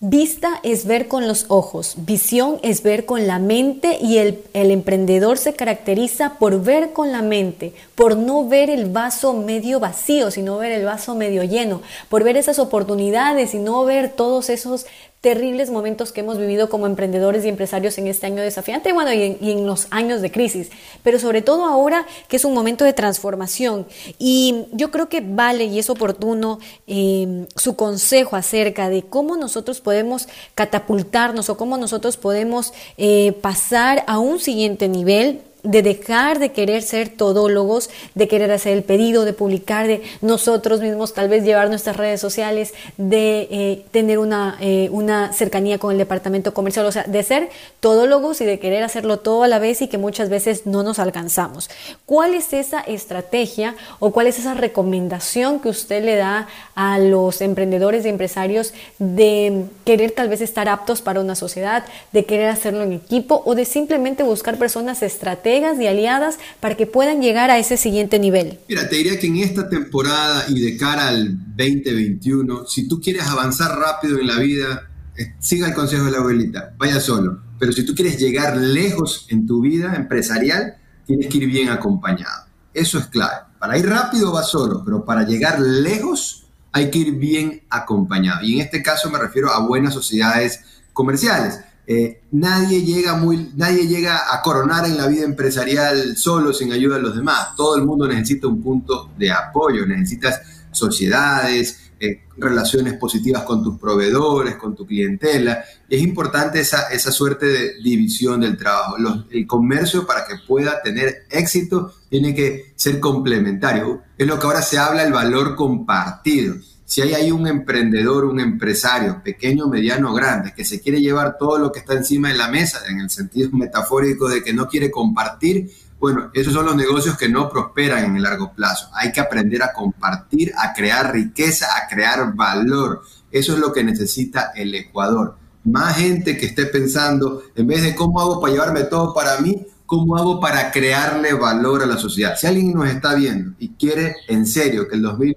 Vista 0.00 0.60
es 0.64 0.86
ver 0.86 1.06
con 1.06 1.28
los 1.28 1.46
ojos, 1.48 1.94
visión 1.98 2.58
es 2.62 2.82
ver 2.82 3.06
con 3.06 3.28
la 3.28 3.38
mente 3.38 3.96
y 4.02 4.18
el, 4.18 4.42
emprendedor 4.52 5.38
se 5.38 5.54
caracteriza 5.54 6.34
por 6.40 6.62
ver 6.62 6.92
con 6.92 7.12
la 7.12 7.22
mente, 7.22 7.72
por 7.94 8.16
no 8.16 8.46
ver 8.46 8.70
el 8.70 8.86
vaso 8.86 9.34
medio 9.34 9.78
vacío, 9.78 10.32
sino 10.32 10.58
ver 10.58 10.72
el 10.72 10.84
vaso 10.84 11.14
medio 11.14 11.44
lleno, 11.44 11.80
por 12.08 12.24
ver 12.24 12.36
esas 12.36 12.58
oportunidades 12.58 13.54
y 13.54 13.58
no 13.58 13.84
ver 13.84 14.10
todos 14.10 14.50
esos 14.50 14.84
terribles 15.24 15.70
momentos 15.70 16.12
que 16.12 16.20
hemos 16.20 16.36
vivido 16.36 16.68
como 16.68 16.86
emprendedores 16.86 17.46
y 17.46 17.48
empresarios 17.48 17.96
en 17.96 18.08
este 18.08 18.26
año 18.26 18.42
desafiante, 18.42 18.92
bueno, 18.92 19.10
y 19.10 19.38
en, 19.40 19.66
los 19.66 19.86
años 19.90 20.20
de 20.20 20.30
crisis, 20.30 20.70
pero 21.02 21.18
sobre 21.18 21.40
todo 21.40 21.64
ahora 21.64 22.06
que 22.28 22.36
es 22.36 22.44
un 22.44 22.52
momento 22.52 22.84
de 22.84 22.92
transformación. 22.92 23.86
Y 24.18 24.66
yo 24.72 24.90
creo 24.90 25.08
que 25.08 25.22
vale 25.22 25.64
y 25.64 25.78
es 25.78 25.88
oportuno 25.88 26.58
em, 26.86 27.46
su 27.56 27.74
consejo 27.74 28.36
acerca 28.36 28.90
de 28.90 29.02
cómo 29.02 29.38
nosotros 29.38 29.80
podemos 29.80 30.28
catapultarnos 30.54 31.48
o 31.48 31.56
cómo 31.56 31.78
nosotros 31.78 32.18
podemos 32.18 32.74
eh, 32.98 33.32
pasar 33.40 34.04
a 34.06 34.18
un 34.18 34.38
siguiente 34.40 34.88
nivel 34.88 35.40
de 35.64 35.80
dejar 35.80 36.38
de 36.38 36.52
querer 36.52 36.82
ser 36.82 37.08
todólogos, 37.08 37.88
de 38.14 38.28
querer 38.28 38.52
hacer 38.52 38.74
el 38.74 38.84
pedido, 38.84 39.24
de 39.24 39.32
publicar, 39.32 39.86
de 39.86 40.02
nosotros 40.20 40.80
mismos 40.80 41.14
tal 41.14 41.30
vez 41.30 41.42
llevar 41.42 41.70
nuestras 41.70 41.96
redes 41.96 42.20
sociales, 42.20 42.74
de 42.98 43.48
eh, 43.50 43.84
tener 43.90 44.18
una, 44.18 44.58
eh, 44.60 44.88
una 44.92 45.32
cercanía 45.32 45.78
con 45.78 45.92
el 45.92 45.98
departamento 45.98 46.52
comercial, 46.52 46.84
o 46.84 46.92
sea, 46.92 47.04
de 47.04 47.22
ser 47.22 47.48
todólogos 47.80 48.42
y 48.42 48.44
de 48.44 48.58
querer 48.58 48.82
hacerlo 48.82 49.20
todo 49.20 49.42
a 49.42 49.48
la 49.48 49.58
vez 49.58 49.80
y 49.80 49.88
que 49.88 49.96
muchas 49.96 50.28
veces 50.28 50.66
no 50.66 50.82
nos 50.82 50.98
alcanzamos. 50.98 51.70
¿Cuál 52.04 52.34
es 52.34 52.52
esa 52.52 52.80
estrategia 52.80 53.74
o 54.00 54.12
cuál 54.12 54.26
es 54.26 54.38
esa 54.38 54.52
recomendación 54.52 55.60
que 55.60 55.70
usted 55.70 56.04
le 56.04 56.16
da 56.16 56.46
a 56.74 56.98
los 56.98 57.40
emprendedores 57.40 58.04
y 58.04 58.10
empresarios 58.10 58.74
de 58.98 59.64
querer 59.86 60.10
tal 60.10 60.28
vez 60.28 60.42
estar 60.42 60.68
aptos 60.68 61.00
para 61.00 61.20
una 61.20 61.34
sociedad, 61.34 61.84
de 62.12 62.26
querer 62.26 62.50
hacerlo 62.50 62.82
en 62.82 62.92
equipo 62.92 63.42
o 63.46 63.54
de 63.54 63.64
simplemente 63.64 64.22
buscar 64.22 64.58
personas 64.58 65.02
estratégicas? 65.02 65.53
Y 65.62 65.86
aliadas 65.86 66.38
para 66.60 66.76
que 66.76 66.86
puedan 66.86 67.22
llegar 67.22 67.50
a 67.50 67.58
ese 67.58 67.76
siguiente 67.76 68.18
nivel? 68.18 68.58
Mira, 68.68 68.88
te 68.88 68.96
diría 68.96 69.18
que 69.18 69.28
en 69.28 69.36
esta 69.36 69.68
temporada 69.68 70.44
y 70.48 70.60
de 70.60 70.76
cara 70.76 71.08
al 71.08 71.38
2021, 71.56 72.66
si 72.66 72.88
tú 72.88 73.00
quieres 73.00 73.26
avanzar 73.26 73.78
rápido 73.78 74.18
en 74.18 74.26
la 74.26 74.38
vida, 74.38 74.88
eh, 75.16 75.34
siga 75.38 75.68
el 75.68 75.74
consejo 75.74 76.04
de 76.06 76.10
la 76.10 76.18
abuelita, 76.18 76.74
vaya 76.76 77.00
solo. 77.00 77.40
Pero 77.58 77.72
si 77.72 77.84
tú 77.84 77.94
quieres 77.94 78.18
llegar 78.18 78.56
lejos 78.56 79.26
en 79.30 79.46
tu 79.46 79.60
vida 79.60 79.94
empresarial, 79.94 80.76
tienes 81.06 81.28
que 81.28 81.38
ir 81.38 81.46
bien 81.46 81.68
acompañado. 81.68 82.46
Eso 82.72 82.98
es 82.98 83.06
clave. 83.06 83.46
Para 83.58 83.78
ir 83.78 83.88
rápido 83.88 84.32
va 84.32 84.42
solo, 84.42 84.82
pero 84.84 85.04
para 85.04 85.22
llegar 85.22 85.60
lejos 85.60 86.46
hay 86.72 86.90
que 86.90 86.98
ir 86.98 87.12
bien 87.12 87.62
acompañado. 87.70 88.44
Y 88.44 88.54
en 88.54 88.60
este 88.60 88.82
caso 88.82 89.08
me 89.08 89.18
refiero 89.18 89.50
a 89.50 89.64
buenas 89.64 89.94
sociedades 89.94 90.60
comerciales. 90.92 91.60
Eh, 91.86 92.22
nadie, 92.32 92.82
llega 92.82 93.16
muy, 93.16 93.52
nadie 93.56 93.86
llega 93.86 94.34
a 94.34 94.40
coronar 94.40 94.86
en 94.86 94.96
la 94.96 95.06
vida 95.06 95.24
empresarial 95.24 96.16
solo, 96.16 96.52
sin 96.52 96.72
ayuda 96.72 96.96
de 96.96 97.02
los 97.02 97.16
demás. 97.16 97.54
Todo 97.56 97.76
el 97.76 97.84
mundo 97.84 98.08
necesita 98.08 98.46
un 98.46 98.62
punto 98.62 99.10
de 99.18 99.30
apoyo, 99.30 99.86
necesitas 99.86 100.40
sociedades, 100.70 101.92
eh, 102.00 102.22
relaciones 102.36 102.94
positivas 102.94 103.44
con 103.44 103.62
tus 103.62 103.78
proveedores, 103.78 104.56
con 104.56 104.74
tu 104.74 104.86
clientela. 104.86 105.62
Es 105.88 106.02
importante 106.02 106.60
esa, 106.60 106.88
esa 106.88 107.12
suerte 107.12 107.46
de 107.46 107.74
división 107.82 108.40
del 108.40 108.56
trabajo. 108.56 108.96
el 109.30 109.46
comercio 109.46 110.06
para 110.06 110.26
que 110.26 110.36
pueda 110.46 110.82
tener 110.82 111.26
éxito 111.30 111.92
tiene 112.08 112.34
que 112.34 112.72
ser 112.76 112.98
complementario. 112.98 114.02
Es 114.18 114.26
lo 114.26 114.38
que 114.38 114.46
ahora 114.46 114.62
se 114.62 114.78
habla 114.78 115.02
el 115.02 115.12
valor 115.12 115.54
compartido 115.54 116.56
si 116.84 117.00
hay 117.00 117.14
ahí 117.14 117.30
un 117.30 117.46
emprendedor, 117.46 118.24
un 118.24 118.40
empresario, 118.40 119.22
pequeño, 119.22 119.68
mediano 119.68 120.12
grande, 120.12 120.52
que 120.54 120.64
se 120.64 120.80
quiere 120.80 121.00
llevar 121.00 121.38
todo 121.38 121.58
lo 121.58 121.72
que 121.72 121.80
está 121.80 121.94
encima 121.94 122.28
de 122.28 122.34
la 122.34 122.48
mesa, 122.48 122.80
en 122.88 123.00
el 123.00 123.10
sentido 123.10 123.50
metafórico 123.52 124.28
de 124.28 124.42
que 124.42 124.52
no 124.52 124.68
quiere 124.68 124.90
compartir, 124.90 125.70
bueno, 125.98 126.30
esos 126.34 126.52
son 126.52 126.66
los 126.66 126.76
negocios 126.76 127.16
que 127.16 127.30
no 127.30 127.48
prosperan 127.48 128.04
en 128.04 128.16
el 128.16 128.22
largo 128.22 128.52
plazo. 128.52 128.90
Hay 128.92 129.10
que 129.10 129.20
aprender 129.20 129.62
a 129.62 129.72
compartir, 129.72 130.52
a 130.58 130.74
crear 130.74 131.14
riqueza, 131.14 131.66
a 131.78 131.88
crear 131.88 132.34
valor. 132.34 133.00
Eso 133.30 133.54
es 133.54 133.58
lo 133.58 133.72
que 133.72 133.82
necesita 133.82 134.52
el 134.54 134.74
Ecuador. 134.74 135.38
Más 135.64 135.96
gente 135.96 136.36
que 136.36 136.44
esté 136.44 136.66
pensando, 136.66 137.44
en 137.54 137.66
vez 137.66 137.82
de 137.82 137.94
cómo 137.94 138.20
hago 138.20 138.38
para 138.38 138.52
llevarme 138.52 138.82
todo 138.82 139.14
para 139.14 139.40
mí, 139.40 139.66
cómo 139.86 140.16
hago 140.18 140.40
para 140.40 140.70
crearle 140.70 141.32
valor 141.32 141.82
a 141.82 141.86
la 141.86 141.96
sociedad. 141.96 142.36
Si 142.36 142.46
alguien 142.46 142.74
nos 142.74 142.88
está 142.88 143.14
viendo 143.14 143.54
y 143.58 143.70
quiere 143.70 144.16
en 144.28 144.46
serio 144.46 144.86
que 144.86 144.96
el 144.96 145.02
2000 145.02 145.34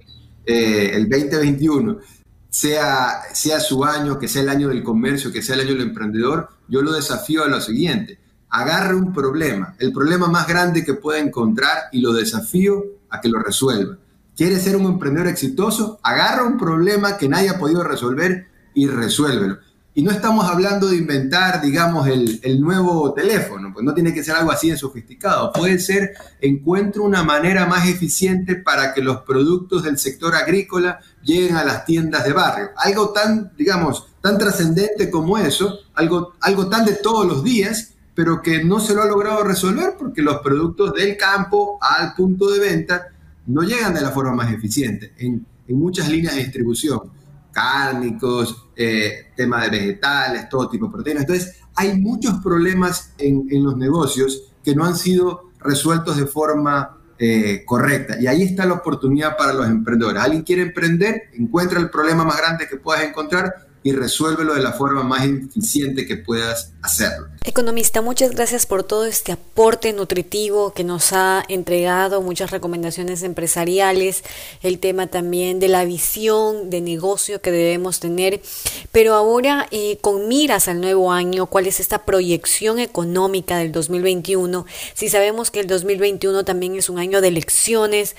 eh, 0.50 0.92
el 0.94 1.10
2021 1.10 1.98
sea, 2.48 3.20
sea 3.34 3.60
su 3.60 3.84
año, 3.84 4.18
que 4.18 4.28
sea 4.28 4.40
el 4.40 4.48
año 4.48 4.68
del 4.68 4.82
comercio, 4.82 5.30
que 5.30 5.42
sea 5.42 5.56
el 5.56 5.60
año 5.60 5.72
del 5.74 5.82
emprendedor, 5.82 6.48
yo 6.66 6.80
lo 6.80 6.92
desafío 6.92 7.44
a 7.44 7.48
lo 7.48 7.60
siguiente. 7.60 8.18
Agarre 8.48 8.94
un 8.94 9.12
problema, 9.12 9.74
el 9.78 9.92
problema 9.92 10.26
más 10.28 10.48
grande 10.48 10.86
que 10.86 10.94
pueda 10.94 11.18
encontrar 11.18 11.90
y 11.92 12.00
lo 12.00 12.14
desafío 12.14 12.82
a 13.10 13.20
que 13.20 13.28
lo 13.28 13.40
resuelva. 13.40 13.98
¿Quiere 14.34 14.58
ser 14.58 14.76
un 14.76 14.86
emprendedor 14.86 15.28
exitoso? 15.28 16.00
Agarra 16.02 16.44
un 16.44 16.56
problema 16.56 17.18
que 17.18 17.28
nadie 17.28 17.50
ha 17.50 17.58
podido 17.58 17.84
resolver 17.84 18.48
y 18.72 18.86
resuélvelo. 18.86 19.58
Y 19.98 20.02
no 20.02 20.12
estamos 20.12 20.48
hablando 20.48 20.86
de 20.86 20.96
inventar, 20.96 21.60
digamos, 21.60 22.06
el, 22.06 22.60
nuevo 22.60 23.12
teléfono, 23.14 23.72
pues 23.72 23.84
no 23.84 23.92
tiene 23.92 24.14
que 24.14 24.22
ser 24.22 24.36
algo 24.36 24.52
así 24.52 24.70
de 24.70 24.76
sofisticado. 24.76 25.52
Puede 25.52 25.80
ser, 25.80 26.12
encuentro 26.40 27.02
una 27.02 27.24
manera 27.24 27.66
más 27.66 27.88
eficiente 27.88 28.54
para 28.54 28.94
que 28.94 29.02
los 29.02 29.22
productos 29.22 29.82
del 29.82 29.98
sector 29.98 30.36
agrícola 30.36 31.00
lleguen 31.24 31.56
a 31.56 31.64
las 31.64 31.84
tiendas 31.84 32.22
de 32.22 32.32
barrio. 32.32 32.68
Algo 32.76 33.10
tan, 33.10 33.50
digamos, 33.56 34.06
tan 34.20 34.38
trascendente 34.38 35.10
como 35.10 35.36
eso, 35.36 35.80
algo, 35.94 36.34
algo 36.42 36.68
tan 36.68 36.84
de 36.84 36.94
todos 36.94 37.26
los 37.26 37.42
días, 37.42 37.94
pero 38.14 38.40
que 38.40 38.62
no 38.62 38.78
se 38.78 38.94
lo 38.94 39.02
ha 39.02 39.06
logrado 39.06 39.42
resolver 39.42 39.94
porque 39.98 40.22
los 40.22 40.38
productos 40.42 40.94
del 40.94 41.16
campo 41.16 41.76
al 41.80 42.14
punto 42.14 42.48
de 42.52 42.60
venta 42.60 43.08
no 43.48 43.62
llegan 43.62 43.94
de 43.94 44.02
la 44.02 44.12
forma 44.12 44.32
más 44.36 44.52
eficiente 44.52 45.12
en, 45.18 45.44
en 45.66 45.76
muchas 45.76 46.08
líneas 46.08 46.36
de 46.36 46.42
distribución 46.44 47.17
cárnicos, 47.58 48.68
eh, 48.76 49.32
tema 49.34 49.64
de 49.64 49.70
vegetales, 49.70 50.48
todo 50.48 50.68
tipo 50.68 50.86
de 50.86 50.92
proteínas. 50.92 51.22
Entonces, 51.22 51.56
hay 51.74 51.98
muchos 51.98 52.40
problemas 52.40 53.14
en, 53.18 53.46
los 53.64 53.76
negocios 53.76 54.52
que 54.62 54.76
no 54.76 54.84
han 54.84 54.96
sido 54.96 55.50
resueltos 55.58 56.16
de 56.16 56.26
forma 56.26 56.98
eh, 57.18 57.64
correcta. 57.66 58.16
Y 58.20 58.28
ahí 58.28 58.42
está 58.42 58.64
la 58.64 58.74
oportunidad 58.74 59.36
para 59.36 59.52
los 59.52 59.66
emprendedores. 59.66 60.22
Alguien 60.22 60.42
quiere 60.42 60.62
emprender, 60.62 61.30
encuentra 61.32 61.80
el 61.80 61.90
problema 61.90 62.24
más 62.24 62.36
grande 62.38 62.68
que 62.68 62.76
puedas 62.76 63.02
encontrar 63.02 63.67
y 63.88 63.92
resuélvelo 63.92 64.54
de 64.54 64.60
la 64.60 64.72
forma 64.72 65.02
más 65.02 65.24
eficiente 65.24 66.06
que 66.06 66.18
puedas 66.18 66.72
hacerlo. 66.82 67.28
Economista, 67.44 68.02
muchas 68.02 68.32
gracias 68.32 68.66
por 68.66 68.82
todo 68.82 69.06
este 69.06 69.32
aporte 69.32 69.94
nutritivo 69.94 70.74
que 70.74 70.84
nos 70.84 71.14
ha 71.14 71.42
entregado, 71.48 72.20
muchas 72.20 72.50
recomendaciones 72.50 73.22
empresariales, 73.22 74.24
el 74.62 74.78
tema 74.78 75.06
también 75.06 75.58
de 75.58 75.68
la 75.68 75.86
visión 75.86 76.68
de 76.68 76.82
negocio 76.82 77.40
que 77.40 77.50
debemos 77.50 77.98
tener, 77.98 78.42
pero 78.92 79.14
ahora 79.14 79.66
eh, 79.70 79.96
con 80.02 80.28
miras 80.28 80.68
al 80.68 80.82
nuevo 80.82 81.10
año, 81.10 81.46
¿cuál 81.46 81.66
es 81.66 81.80
esta 81.80 82.04
proyección 82.04 82.78
económica 82.80 83.56
del 83.56 83.72
2021? 83.72 84.66
Si 84.92 85.08
sabemos 85.08 85.50
que 85.50 85.60
el 85.60 85.66
2021 85.66 86.44
también 86.44 86.76
es 86.76 86.90
un 86.90 86.98
año 86.98 87.22
de 87.22 87.28
elecciones, 87.28 88.16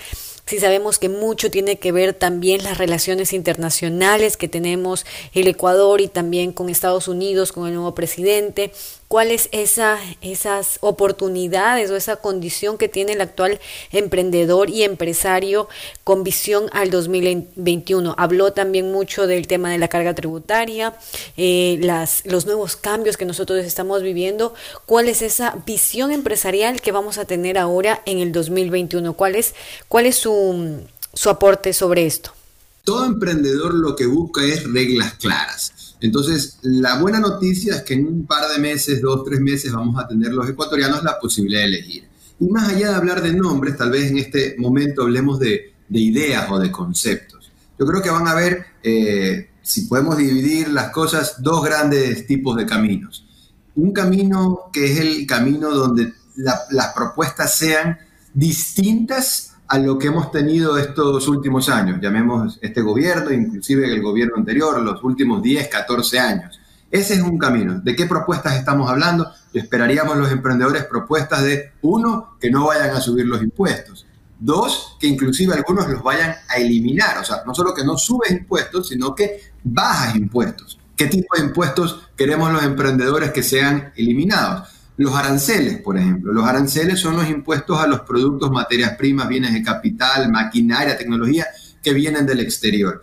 si 0.50 0.60
sabemos 0.60 0.98
que 0.98 1.10
mucho 1.10 1.52
tiene 1.52 1.78
que 1.78 1.92
ver 1.92 2.16
también 2.16 2.64
las 2.64 2.80
relaciones 2.80 3.34
internacionales 3.34 4.36
que 4.36 4.48
tenemos 4.48 5.06
el 5.36 5.48
Ecuador 5.48 6.02
y 6.02 6.08
también 6.08 6.54
con 6.54 6.70
Estados 6.70 7.08
Unidos, 7.08 7.52
con 7.52 7.68
el 7.68 7.76
nuevo 7.76 7.94
presidente, 7.94 8.72
cuáles 9.10 9.50
esa, 9.52 9.98
esas 10.22 10.78
oportunidades 10.82 11.89
o 11.89 11.95
esa 11.95 12.17
condición 12.17 12.78
que 12.78 12.88
tiene 12.88 13.13
el 13.13 13.22
actual 13.22 13.60
emprendedor 13.91 14.69
y 14.69 14.84
empresario 14.84 15.67
con 16.04 16.24
visión 16.24 16.69
al 16.74 16.91
2021. 16.91 18.13
Habló 18.19 18.54
también 18.54 18.91
mucho 18.91 19.26
del 19.26 19.48
tema 19.48 19.72
de 19.72 19.80
la 19.80 19.88
carga 19.88 20.13
tributaria, 20.13 20.95
eh, 21.38 21.80
las, 21.82 22.24
los 22.26 22.45
nuevos 22.45 22.76
cambios 22.76 23.17
que 23.17 23.26
nosotros 23.26 23.65
estamos 23.65 24.04
viviendo, 24.04 24.54
cuál 24.86 25.10
es 25.10 25.24
esa 25.24 25.58
visión 25.65 26.12
empresarial 26.12 26.80
que 26.80 26.91
vamos 26.91 27.17
a 27.17 27.26
tener 27.26 27.58
ahora 27.58 28.04
en 28.06 28.19
el 28.19 28.32
2021, 28.32 29.13
cuál 29.13 29.36
es, 29.36 29.56
cuál 29.88 30.06
es 30.06 30.17
su, 30.17 30.82
su 31.15 31.30
aporte 31.32 31.74
sobre 31.74 32.06
esto. 32.06 32.32
Todo 32.84 33.06
emprendedor 33.06 33.74
lo 33.74 33.95
que 33.95 34.06
busca 34.06 34.43
es 34.43 34.72
reglas 34.72 35.15
claras 35.15 35.79
entonces, 36.02 36.58
la 36.62 37.00
buena 37.00 37.20
noticia 37.20 37.76
es 37.76 37.82
que 37.82 37.96
en 37.96 38.08
un 38.08 38.26
par 38.26 38.50
de 38.50 38.60
meses, 38.60 39.02
dos, 39.02 39.24
tres 39.26 39.42
meses, 39.42 39.72
vamos 39.74 40.02
a 40.02 40.08
tener 40.08 40.32
los 40.32 40.48
ecuatorianos 40.48 41.04
la 41.04 41.20
posibilidad 41.20 41.62
de 41.62 41.66
elegir. 41.66 42.08
Y 42.40 42.48
más 42.48 42.70
allá 42.70 42.90
de 42.90 42.96
hablar 42.96 43.22
de 43.22 43.34
nombres, 43.34 43.76
tal 43.76 43.92
vez 43.92 44.10
en 44.10 44.18
este 44.18 44.56
momento 44.58 45.02
hablemos 45.02 45.40
de, 45.40 45.74
ideas 45.90 46.50
o 46.50 46.60
de 46.60 46.72
conceptos. 46.72 47.52
Yo 47.78 47.86
creo 47.86 48.02
que 48.02 48.10
van 48.10 48.28
a 48.28 48.32
haber, 48.32 48.66
eh, 48.84 49.50
si 49.62 49.82
podemos 49.88 50.18
dividir 50.18 50.70
las 50.70 50.92
cosas, 50.92 51.42
dos 51.42 51.64
grandes 51.66 52.26
tipos 52.28 52.56
de 52.56 52.66
caminos. 52.66 53.26
Un 53.76 53.92
camino 53.92 54.70
que 54.72 54.94
es 54.94 55.00
el 55.00 55.26
camino 55.26 55.72
donde 55.72 56.14
las 56.36 56.94
propuestas 56.94 57.56
sean 57.56 57.98
distintas 58.34 59.49
a 59.69 59.77
lo 59.77 59.99
que 59.99 60.08
hemos 60.08 60.32
tenido 60.32 60.79
estos 60.79 61.27
últimos 61.27 61.69
años, 61.69 61.99
llamemos 62.01 62.58
este 62.60 62.82
gobierno, 62.82 63.32
inclusive 63.32 63.86
el 63.86 64.01
gobierno 64.01 64.38
anterior, 64.38 64.82
los 64.82 65.03
últimos 65.03 65.43
10, 65.43 65.67
14 65.67 66.19
años. 66.19 66.60
Ese 66.89 67.13
es 67.13 67.21
un 67.21 67.38
camino. 67.38 67.79
¿De 67.79 67.95
qué 67.95 68.08
propuestas 68.08 68.55
estamos 68.55 68.89
hablando? 68.89 69.32
Esperaríamos 69.53 70.17
los 70.17 70.32
emprendedores 70.32 70.86
propuestas 70.86 71.43
de, 71.43 71.73
uno, 71.84 72.36
que 72.39 72.49
no 72.49 72.65
vayan 72.65 72.95
a 72.95 72.99
subir 72.99 73.27
los 73.27 73.43
impuestos. 73.43 74.08
Dos, 74.39 74.97
que 74.99 75.05
inclusive 75.05 75.53
algunos 75.53 75.88
los 75.88 76.01
vayan 76.01 76.34
a 76.47 76.55
eliminar. 76.58 77.19
O 77.19 77.23
sea, 77.23 77.43
no 77.45 77.53
solo 77.53 77.71
que 77.71 77.84
no 77.84 77.95
subes 77.95 78.32
impuestos, 78.32 78.88
sino 78.88 79.13
que 79.13 79.51
bajas 79.63 80.15
impuestos. 80.15 80.79
¿Qué 80.95 81.05
tipo 81.05 81.38
de 81.38 81.43
impuestos 81.43 82.10
queremos 82.17 82.51
los 82.51 82.63
emprendedores 82.63 83.32
que 83.32 83.43
sean 83.43 83.93
eliminados? 83.95 84.79
Los 85.00 85.16
aranceles, 85.16 85.82
por 85.82 85.98
ejemplo. 85.98 86.34
Los 86.34 86.46
aranceles 86.46 87.00
son 87.00 87.16
los 87.16 87.30
impuestos 87.30 87.80
a 87.80 87.88
los 87.88 88.02
productos, 88.02 88.52
materias 88.52 88.98
primas, 88.98 89.30
bienes 89.30 89.54
de 89.54 89.64
capital, 89.64 90.30
maquinaria, 90.30 90.98
tecnología 90.98 91.48
que 91.82 91.94
vienen 91.94 92.26
del 92.26 92.42
exterior. 92.42 93.02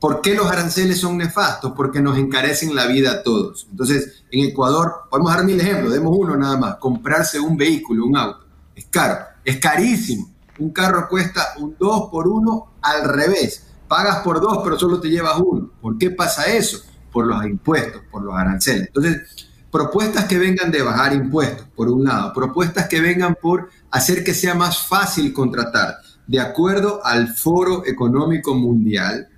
¿Por 0.00 0.22
qué 0.22 0.34
los 0.34 0.50
aranceles 0.50 0.98
son 0.98 1.18
nefastos? 1.18 1.72
Porque 1.76 2.00
nos 2.00 2.18
encarecen 2.18 2.74
la 2.74 2.86
vida 2.86 3.12
a 3.12 3.22
todos. 3.22 3.68
Entonces, 3.70 4.24
en 4.32 4.48
Ecuador, 4.48 5.02
podemos 5.08 5.32
dar 5.32 5.44
mil 5.44 5.60
ejemplos, 5.60 5.92
demos 5.92 6.16
uno 6.18 6.36
nada 6.36 6.56
más, 6.56 6.76
comprarse 6.78 7.38
un 7.38 7.56
vehículo, 7.56 8.06
un 8.06 8.16
auto, 8.16 8.46
es 8.74 8.86
caro, 8.86 9.24
es 9.44 9.58
carísimo. 9.58 10.28
Un 10.58 10.70
carro 10.70 11.08
cuesta 11.08 11.50
un 11.60 11.76
2 11.78 12.10
por 12.10 12.26
1 12.26 12.72
al 12.82 13.08
revés. 13.08 13.66
Pagas 13.86 14.16
por 14.24 14.40
dos, 14.40 14.62
pero 14.64 14.76
solo 14.76 15.00
te 15.00 15.08
llevas 15.08 15.38
uno. 15.38 15.70
¿Por 15.80 15.96
qué 15.96 16.10
pasa 16.10 16.52
eso? 16.52 16.80
Por 17.12 17.28
los 17.28 17.44
impuestos, 17.44 18.02
por 18.10 18.22
los 18.22 18.34
aranceles. 18.34 18.88
Entonces, 18.88 19.46
propuestas 19.70 20.24
que 20.24 20.38
vengan 20.38 20.70
de 20.70 20.82
bajar 20.82 21.12
impuestos, 21.14 21.66
por 21.74 21.88
un 21.88 22.04
lado, 22.04 22.32
propuestas 22.32 22.88
que 22.88 23.00
vengan 23.00 23.36
por 23.40 23.70
hacer 23.90 24.24
que 24.24 24.34
sea 24.34 24.54
más 24.54 24.86
fácil 24.86 25.32
contratar, 25.32 25.96
de 26.26 26.40
acuerdo 26.40 27.00
al 27.04 27.28
Foro 27.34 27.84
Económico 27.86 28.54
Mundial, 28.54 29.28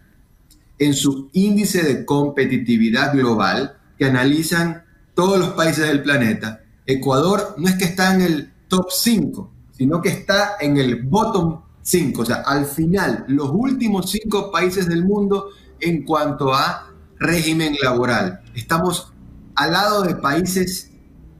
en 0.78 0.94
su 0.94 1.30
índice 1.32 1.82
de 1.82 2.04
competitividad 2.04 3.12
global, 3.12 3.76
que 3.98 4.06
analizan 4.06 4.84
todos 5.14 5.38
los 5.38 5.50
países 5.50 5.86
del 5.86 6.02
planeta, 6.02 6.62
Ecuador 6.86 7.54
no 7.58 7.68
es 7.68 7.76
que 7.76 7.84
está 7.84 8.14
en 8.14 8.22
el 8.22 8.52
top 8.68 8.86
5, 8.90 9.50
sino 9.72 10.00
que 10.00 10.08
está 10.08 10.56
en 10.60 10.76
el 10.78 11.02
bottom 11.02 11.60
5, 11.82 12.22
o 12.22 12.24
sea, 12.24 12.36
al 12.46 12.66
final, 12.66 13.24
los 13.28 13.50
últimos 13.52 14.10
cinco 14.10 14.50
países 14.50 14.88
del 14.88 15.04
mundo 15.04 15.50
en 15.80 16.04
cuanto 16.04 16.54
a 16.54 16.92
régimen 17.18 17.76
laboral. 17.82 18.40
Estamos 18.54 19.11
al 19.54 19.72
lado 19.72 20.02
de 20.02 20.16
países 20.16 20.90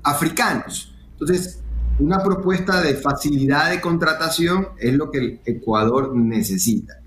africanos. 0.03 0.95
Entonces, 1.13 1.61
una 1.99 2.23
propuesta 2.23 2.81
de 2.81 2.95
facilidad 2.95 3.71
de 3.71 3.81
contratación 3.81 4.69
es 4.79 4.95
lo 4.95 5.11
que 5.11 5.19
el 5.19 5.41
Ecuador 5.45 6.15
necesita. 6.15 6.99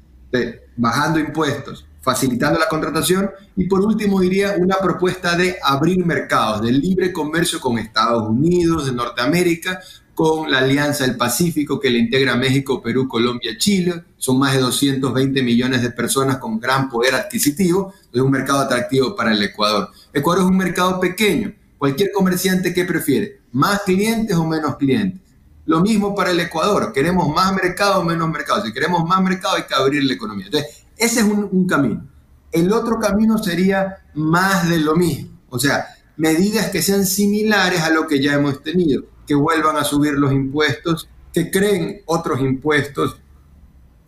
bajando 0.75 1.17
impuestos, 1.17 1.87
facilitando 2.01 2.59
la 2.59 2.67
contratación 2.67 3.31
y 3.55 3.67
por 3.67 3.81
último 3.81 4.19
diría 4.19 4.55
una 4.57 4.75
propuesta 4.75 5.37
de 5.37 5.55
abrir 5.63 6.05
mercados, 6.05 6.61
de 6.61 6.73
libre 6.73 7.13
comercio 7.13 7.61
con 7.61 7.79
Estados 7.79 8.29
Unidos, 8.29 8.85
de 8.85 8.91
Norteamérica, 8.91 9.79
con 10.15 10.49
la 10.49 10.59
Alianza 10.59 11.05
del 11.05 11.17
Pacífico 11.17 11.77
que 11.77 11.89
le 11.89 11.99
integra 11.99 12.37
México, 12.37 12.81
Perú, 12.81 13.05
Colombia, 13.07 13.57
Chile. 13.57 14.05
Son 14.17 14.39
más 14.39 14.53
de 14.53 14.61
220 14.61 15.43
millones 15.43 15.81
de 15.81 15.91
personas 15.91 16.37
con 16.37 16.57
gran 16.57 16.89
poder 16.89 17.13
adquisitivo. 17.15 17.93
Es 18.13 18.21
un 18.21 18.31
mercado 18.31 18.59
atractivo 18.59 19.13
para 19.13 19.33
el 19.33 19.43
Ecuador. 19.43 19.89
Ecuador 20.13 20.45
es 20.45 20.49
un 20.49 20.57
mercado 20.57 21.01
pequeño. 21.01 21.53
Cualquier 21.77 22.13
comerciante, 22.13 22.73
¿qué 22.73 22.85
prefiere? 22.85 23.41
¿Más 23.51 23.81
clientes 23.81 24.35
o 24.37 24.47
menos 24.47 24.77
clientes? 24.77 25.19
Lo 25.65 25.81
mismo 25.81 26.15
para 26.15 26.31
el 26.31 26.39
Ecuador. 26.39 26.93
¿Queremos 26.93 27.27
más 27.35 27.53
mercado 27.53 27.99
o 27.99 28.03
menos 28.03 28.29
mercado? 28.29 28.65
Si 28.65 28.71
queremos 28.71 29.05
más 29.05 29.21
mercado 29.21 29.57
hay 29.57 29.63
que 29.63 29.75
abrir 29.75 30.01
la 30.05 30.13
economía. 30.13 30.45
Entonces, 30.45 30.85
ese 30.95 31.19
es 31.19 31.25
un, 31.25 31.49
un 31.51 31.67
camino. 31.67 32.07
El 32.53 32.71
otro 32.71 32.99
camino 32.99 33.37
sería 33.37 33.97
más 34.13 34.69
de 34.69 34.79
lo 34.79 34.95
mismo. 34.95 35.29
O 35.49 35.59
sea, 35.59 35.87
medidas 36.15 36.69
que 36.69 36.81
sean 36.81 37.05
similares 37.05 37.81
a 37.81 37.89
lo 37.89 38.07
que 38.07 38.21
ya 38.21 38.35
hemos 38.35 38.63
tenido 38.63 39.14
que 39.25 39.35
vuelvan 39.35 39.77
a 39.77 39.83
subir 39.83 40.13
los 40.13 40.31
impuestos, 40.31 41.09
que 41.33 41.51
creen 41.51 42.01
otros 42.05 42.39
impuestos, 42.39 43.17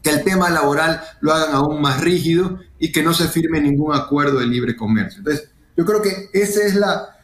que 0.02 0.10
el 0.12 0.24
tema 0.24 0.50
laboral 0.50 1.02
lo 1.20 1.34
hagan 1.34 1.56
aún 1.56 1.82
más 1.82 2.02
rígido 2.02 2.60
y 2.80 2.92
que 2.92 3.04
no 3.04 3.14
se 3.14 3.28
firme 3.28 3.60
ningún 3.60 3.94
acuerdo 3.94 4.40
de 4.40 4.48
libre 4.48 4.76
comercio. 4.76 5.20
Entonces, 5.20 5.50
yo 5.76 5.86
creo 5.86 6.02
que 6.02 6.30
esa 6.34 6.64
es 6.64 6.76
la, 6.76 7.18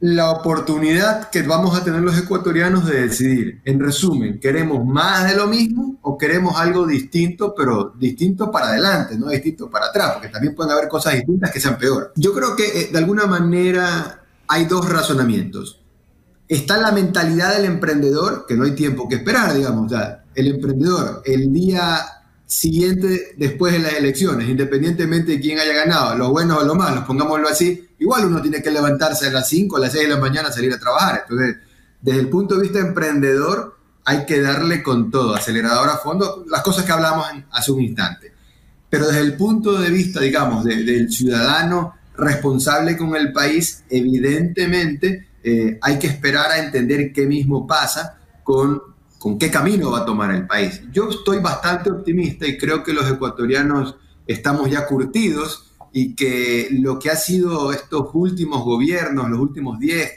la 0.00 0.30
oportunidad 0.30 1.30
que 1.30 1.42
vamos 1.42 1.78
a 1.78 1.84
tener 1.84 2.00
los 2.00 2.18
ecuatorianos 2.18 2.86
de 2.86 3.02
decidir. 3.02 3.60
En 3.64 3.78
resumen, 3.78 4.40
¿queremos 4.40 4.84
más 4.84 5.30
de 5.30 5.36
lo 5.36 5.46
mismo 5.46 5.98
o 6.02 6.16
queremos 6.16 6.56
algo 6.56 6.86
distinto, 6.86 7.54
pero 7.54 7.94
distinto 7.98 8.50
para 8.50 8.68
adelante, 8.68 9.16
no 9.16 9.28
distinto 9.28 9.70
para 9.70 9.86
atrás? 9.86 10.12
Porque 10.14 10.28
también 10.28 10.54
pueden 10.54 10.72
haber 10.72 10.88
cosas 10.88 11.14
distintas 11.14 11.50
que 11.50 11.60
sean 11.60 11.78
peor. 11.78 12.12
Yo 12.16 12.34
creo 12.34 12.56
que 12.56 12.66
eh, 12.66 12.88
de 12.90 12.98
alguna 12.98 13.26
manera 13.26 14.24
hay 14.48 14.64
dos 14.64 14.88
razonamientos 14.88 15.79
está 16.50 16.78
la 16.78 16.90
mentalidad 16.90 17.54
del 17.54 17.64
emprendedor, 17.64 18.44
que 18.46 18.56
no 18.56 18.64
hay 18.64 18.72
tiempo 18.72 19.08
que 19.08 19.16
esperar, 19.16 19.54
digamos. 19.54 19.92
O 19.92 19.96
el 20.34 20.48
emprendedor, 20.48 21.22
el 21.24 21.52
día 21.52 22.00
siguiente 22.44 23.34
después 23.36 23.72
de 23.72 23.78
las 23.78 23.92
elecciones, 23.92 24.48
independientemente 24.48 25.32
de 25.32 25.40
quién 25.40 25.60
haya 25.60 25.72
ganado, 25.72 26.16
los 26.16 26.30
buenos 26.30 26.60
o 26.60 26.66
los 26.66 26.76
malos, 26.76 27.04
pongámoslo 27.04 27.48
así, 27.48 27.88
igual 28.00 28.26
uno 28.26 28.42
tiene 28.42 28.60
que 28.60 28.72
levantarse 28.72 29.28
a 29.28 29.30
las 29.30 29.48
5 29.48 29.76
o 29.76 29.78
a 29.78 29.82
las 29.82 29.92
6 29.92 30.08
de 30.08 30.14
la 30.14 30.20
mañana 30.20 30.48
a 30.48 30.52
salir 30.52 30.72
a 30.72 30.78
trabajar. 30.80 31.22
Entonces, 31.22 31.56
desde 32.02 32.18
el 32.18 32.28
punto 32.28 32.56
de 32.56 32.62
vista 32.62 32.80
emprendedor, 32.80 33.76
hay 34.04 34.26
que 34.26 34.40
darle 34.40 34.82
con 34.82 35.08
todo, 35.08 35.36
acelerador 35.36 35.88
a 35.88 35.98
fondo, 35.98 36.44
las 36.48 36.62
cosas 36.62 36.84
que 36.84 36.90
hablamos 36.90 37.26
hace 37.52 37.70
un 37.70 37.80
instante. 37.80 38.32
Pero 38.88 39.06
desde 39.06 39.20
el 39.20 39.36
punto 39.36 39.80
de 39.80 39.88
vista, 39.88 40.18
digamos, 40.18 40.64
del 40.64 41.12
ciudadano 41.12 41.94
responsable 42.16 42.96
con 42.96 43.14
el 43.14 43.32
país, 43.32 43.84
evidentemente 43.88 45.29
eh, 45.42 45.78
hay 45.80 45.98
que 45.98 46.06
esperar 46.06 46.50
a 46.50 46.58
entender 46.58 47.12
qué 47.12 47.26
mismo 47.26 47.66
pasa 47.66 48.18
con, 48.42 48.82
con 49.18 49.38
qué 49.38 49.50
camino 49.50 49.90
va 49.90 50.00
a 50.00 50.04
tomar 50.04 50.34
el 50.34 50.46
país. 50.46 50.82
Yo 50.92 51.08
estoy 51.08 51.38
bastante 51.38 51.90
optimista 51.90 52.46
y 52.46 52.58
creo 52.58 52.82
que 52.82 52.92
los 52.92 53.10
ecuatorianos 53.10 53.96
estamos 54.26 54.70
ya 54.70 54.86
curtidos 54.86 55.72
y 55.92 56.14
que 56.14 56.68
lo 56.70 56.98
que 56.98 57.10
ha 57.10 57.16
sido 57.16 57.72
estos 57.72 58.08
últimos 58.12 58.62
gobiernos, 58.64 59.28
los 59.28 59.40
últimos 59.40 59.78
10, 59.78 60.10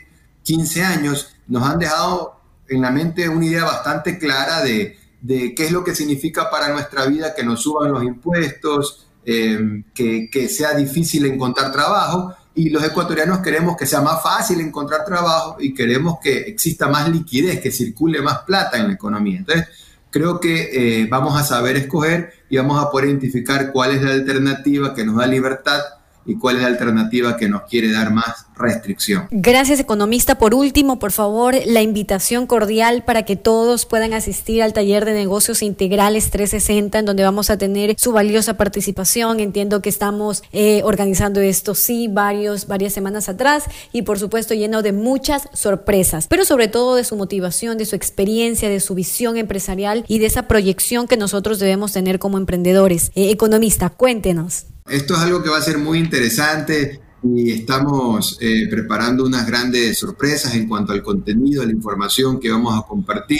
15 0.43 0.83
años, 0.83 1.35
nos 1.47 1.63
han 1.63 1.79
dejado 1.79 2.39
en 2.67 2.81
la 2.81 2.91
mente 2.91 3.27
una 3.29 3.45
idea 3.45 3.63
bastante 3.63 4.17
clara 4.17 4.61
de, 4.61 4.97
de 5.21 5.55
qué 5.55 5.65
es 5.65 5.71
lo 5.71 5.83
que 5.83 5.95
significa 5.95 6.49
para 6.49 6.69
nuestra 6.69 7.05
vida 7.05 7.33
que 7.33 7.43
nos 7.43 7.61
suban 7.61 7.91
los 7.91 8.03
impuestos, 8.03 9.07
eh, 9.25 9.83
que, 9.93 10.29
que 10.29 10.49
sea 10.49 10.73
difícil 10.73 11.25
encontrar 11.25 11.71
trabajo 11.71 12.35
y 12.55 12.69
los 12.69 12.83
ecuatorianos 12.83 13.39
queremos 13.39 13.75
que 13.75 13.85
sea 13.85 14.01
más 14.01 14.21
fácil 14.21 14.61
encontrar 14.61 15.05
trabajo 15.05 15.57
y 15.59 15.73
queremos 15.73 16.19
que 16.21 16.39
exista 16.39 16.87
más 16.87 17.09
liquidez, 17.09 17.59
que 17.59 17.71
circule 17.71 18.21
más 18.21 18.39
plata 18.39 18.77
en 18.77 18.87
la 18.87 18.93
economía. 18.93 19.39
Entonces, 19.39 19.67
creo 20.11 20.39
que 20.39 21.01
eh, 21.01 21.07
vamos 21.09 21.39
a 21.39 21.43
saber 21.43 21.75
escoger 21.77 22.33
y 22.49 22.57
vamos 22.57 22.83
a 22.83 22.91
poder 22.91 23.09
identificar 23.09 23.71
cuál 23.71 23.91
es 23.91 24.01
la 24.03 24.11
alternativa 24.11 24.93
que 24.93 25.03
nos 25.03 25.15
da 25.15 25.25
libertad 25.25 25.81
y 26.25 26.35
cuál 26.35 26.57
es 26.57 26.61
la 26.61 26.69
alternativa 26.69 27.37
que 27.37 27.49
nos 27.49 27.63
quiere 27.63 27.91
dar 27.91 28.11
más 28.11 28.45
restricción. 28.55 29.27
Gracias, 29.31 29.79
economista. 29.79 30.35
Por 30.35 30.53
último, 30.53 30.99
por 30.99 31.11
favor, 31.11 31.55
la 31.65 31.81
invitación 31.81 32.47
cordial 32.47 33.03
para 33.03 33.23
que 33.23 33.35
todos 33.35 33.85
puedan 33.85 34.13
asistir 34.13 34.61
al 34.61 34.73
taller 34.73 35.05
de 35.05 35.13
negocios 35.13 35.61
integrales 35.61 36.29
360, 36.29 36.99
en 36.99 37.05
donde 37.05 37.23
vamos 37.23 37.49
a 37.49 37.57
tener 37.57 37.95
su 37.97 38.11
valiosa 38.11 38.55
participación. 38.55 39.39
Entiendo 39.39 39.81
que 39.81 39.89
estamos 39.89 40.43
eh, 40.51 40.81
organizando 40.83 41.41
esto, 41.41 41.75
sí, 41.75 42.07
varios, 42.07 42.67
varias 42.67 42.93
semanas 42.93 43.29
atrás 43.29 43.65
y, 43.91 44.03
por 44.03 44.19
supuesto, 44.19 44.53
lleno 44.53 44.81
de 44.81 44.93
muchas 44.93 45.49
sorpresas, 45.53 46.27
pero 46.27 46.45
sobre 46.45 46.67
todo 46.67 46.95
de 46.95 47.03
su 47.03 47.15
motivación, 47.15 47.77
de 47.77 47.85
su 47.85 47.95
experiencia, 47.95 48.69
de 48.69 48.79
su 48.79 48.95
visión 48.95 49.37
empresarial 49.37 50.05
y 50.07 50.19
de 50.19 50.27
esa 50.27 50.47
proyección 50.47 51.07
que 51.07 51.17
nosotros 51.17 51.59
debemos 51.59 51.91
tener 51.91 52.19
como 52.19 52.37
emprendedores. 52.37 53.11
Eh, 53.15 53.31
economista, 53.31 53.89
cuéntenos. 53.89 54.67
Esto 54.87 55.13
es 55.13 55.19
algo 55.21 55.41
que 55.41 55.49
va 55.49 55.57
a 55.57 55.61
ser 55.61 55.77
muy 55.77 55.97
interesante 55.97 56.99
y 57.23 57.51
estamos 57.51 58.37
eh, 58.41 58.67
preparando 58.69 59.23
unas 59.23 59.47
grandes 59.47 59.97
sorpresas 59.97 60.55
en 60.55 60.67
cuanto 60.67 60.91
al 60.91 61.01
contenido, 61.01 61.61
a 61.61 61.65
la 61.65 61.71
información 61.71 62.39
que 62.39 62.51
vamos 62.51 62.77
a 62.77 62.85
compartir. 62.85 63.39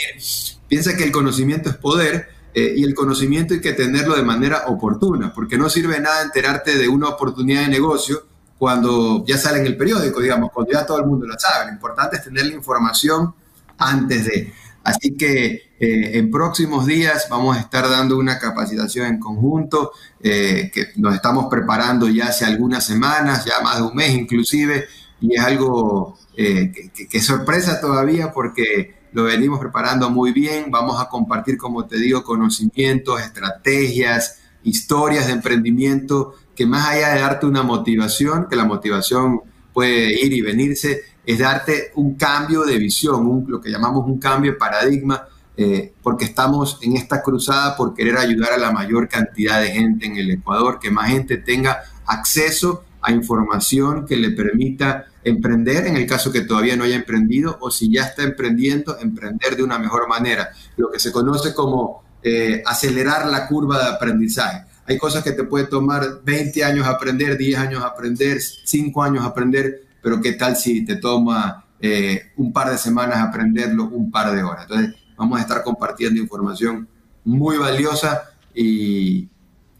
Piensa 0.68 0.96
que 0.96 1.04
el 1.04 1.12
conocimiento 1.12 1.68
es 1.68 1.76
poder 1.76 2.28
eh, 2.54 2.74
y 2.76 2.84
el 2.84 2.94
conocimiento 2.94 3.52
hay 3.52 3.60
que 3.60 3.74
tenerlo 3.74 4.16
de 4.16 4.22
manera 4.22 4.64
oportuna, 4.68 5.34
porque 5.34 5.58
no 5.58 5.68
sirve 5.68 6.00
nada 6.00 6.22
enterarte 6.22 6.78
de 6.78 6.88
una 6.88 7.08
oportunidad 7.08 7.62
de 7.62 7.68
negocio 7.68 8.26
cuando 8.58 9.24
ya 9.26 9.36
sale 9.36 9.58
en 9.58 9.66
el 9.66 9.76
periódico, 9.76 10.20
digamos, 10.20 10.50
cuando 10.50 10.72
ya 10.72 10.86
todo 10.86 10.98
el 10.98 11.06
mundo 11.06 11.26
lo 11.26 11.38
sabe. 11.38 11.66
Lo 11.66 11.72
importante 11.72 12.16
es 12.16 12.24
tener 12.24 12.46
la 12.46 12.54
información 12.54 13.34
antes 13.76 14.24
de. 14.24 14.52
Así 14.84 15.16
que 15.16 15.72
eh, 15.80 16.18
en 16.18 16.30
próximos 16.30 16.84
días 16.84 17.26
vamos 17.30 17.56
a 17.56 17.60
estar 17.60 17.88
dando 17.88 18.18
una 18.18 18.38
capacitación 18.38 19.06
en 19.06 19.18
conjunto 19.18 19.92
eh, 20.20 20.70
que 20.72 20.88
nos 20.96 21.14
estamos 21.14 21.46
preparando 21.50 22.06
ya 22.06 22.26
hace 22.26 22.44
algunas 22.44 22.84
semanas, 22.84 23.46
ya 23.46 23.62
más 23.62 23.78
de 23.78 23.82
un 23.82 23.94
mes 23.94 24.14
inclusive, 24.14 24.86
y 25.22 25.34
es 25.34 25.40
algo 25.40 26.18
eh, 26.36 26.70
que, 26.70 27.08
es 27.10 27.24
sorpresa 27.24 27.80
todavía 27.80 28.30
porque 28.30 28.96
lo 29.12 29.24
venimos 29.24 29.58
preparando 29.58 30.10
muy 30.10 30.32
bien. 30.32 30.70
Vamos 30.70 31.00
a 31.00 31.08
compartir, 31.08 31.56
como 31.56 31.86
te 31.86 31.96
digo, 31.96 32.22
conocimientos, 32.22 33.22
estrategias, 33.22 34.40
historias 34.64 35.28
de 35.28 35.32
emprendimiento, 35.32 36.34
que 36.54 36.66
más 36.66 36.88
allá 36.88 37.14
de 37.14 37.20
darte 37.20 37.46
una 37.46 37.62
motivación, 37.62 38.48
que 38.50 38.56
la 38.56 38.66
motivación 38.66 39.40
puede 39.74 40.24
ir 40.24 40.32
y 40.32 40.40
venirse, 40.40 41.02
es 41.26 41.38
darte 41.38 41.90
un 41.96 42.14
cambio 42.14 42.62
de 42.62 42.78
visión, 42.78 43.44
lo 43.48 43.60
que 43.60 43.70
llamamos 43.70 44.06
un 44.06 44.18
cambio 44.18 44.52
de 44.52 44.56
paradigma, 44.56 45.26
eh, 45.56 45.92
porque 46.02 46.24
estamos 46.24 46.78
en 46.82 46.96
esta 46.96 47.22
cruzada 47.22 47.76
por 47.76 47.94
querer 47.94 48.16
ayudar 48.16 48.52
a 48.52 48.58
la 48.58 48.72
mayor 48.72 49.08
cantidad 49.08 49.60
de 49.60 49.70
gente 49.70 50.06
en 50.06 50.16
el 50.16 50.30
Ecuador, 50.30 50.78
que 50.80 50.90
más 50.90 51.10
gente 51.10 51.36
tenga 51.36 51.82
acceso 52.06 52.84
a 53.02 53.12
información 53.12 54.06
que 54.06 54.16
le 54.16 54.30
permita 54.30 55.06
emprender 55.22 55.86
en 55.86 55.96
el 55.96 56.06
caso 56.06 56.32
que 56.32 56.42
todavía 56.42 56.76
no 56.76 56.84
haya 56.84 56.96
emprendido 56.96 57.58
o 57.60 57.70
si 57.70 57.92
ya 57.92 58.02
está 58.02 58.22
emprendiendo, 58.22 58.98
emprender 58.98 59.56
de 59.56 59.62
una 59.62 59.78
mejor 59.78 60.08
manera, 60.08 60.50
lo 60.76 60.90
que 60.90 60.98
se 60.98 61.12
conoce 61.12 61.54
como 61.54 62.02
eh, 62.22 62.62
acelerar 62.64 63.26
la 63.26 63.46
curva 63.46 63.78
de 63.78 63.90
aprendizaje. 63.90 64.64
Hay 64.86 64.98
cosas 64.98 65.24
que 65.24 65.32
te 65.32 65.44
puede 65.44 65.66
tomar 65.66 66.20
20 66.24 66.62
años 66.64 66.86
aprender, 66.86 67.36
10 67.38 67.58
años 67.58 67.84
aprender, 67.84 68.40
5 68.40 69.02
años 69.02 69.24
aprender, 69.24 69.86
pero 70.02 70.20
¿qué 70.20 70.32
tal 70.32 70.56
si 70.56 70.84
te 70.84 70.96
toma 70.96 71.64
eh, 71.80 72.32
un 72.36 72.52
par 72.52 72.70
de 72.70 72.78
semanas 72.78 73.18
aprenderlo, 73.18 73.84
un 73.88 74.10
par 74.10 74.34
de 74.34 74.42
horas? 74.42 74.66
Entonces, 74.68 74.94
vamos 75.16 75.38
a 75.38 75.42
estar 75.42 75.62
compartiendo 75.62 76.20
información 76.20 76.86
muy 77.24 77.56
valiosa 77.56 78.24
y 78.54 79.28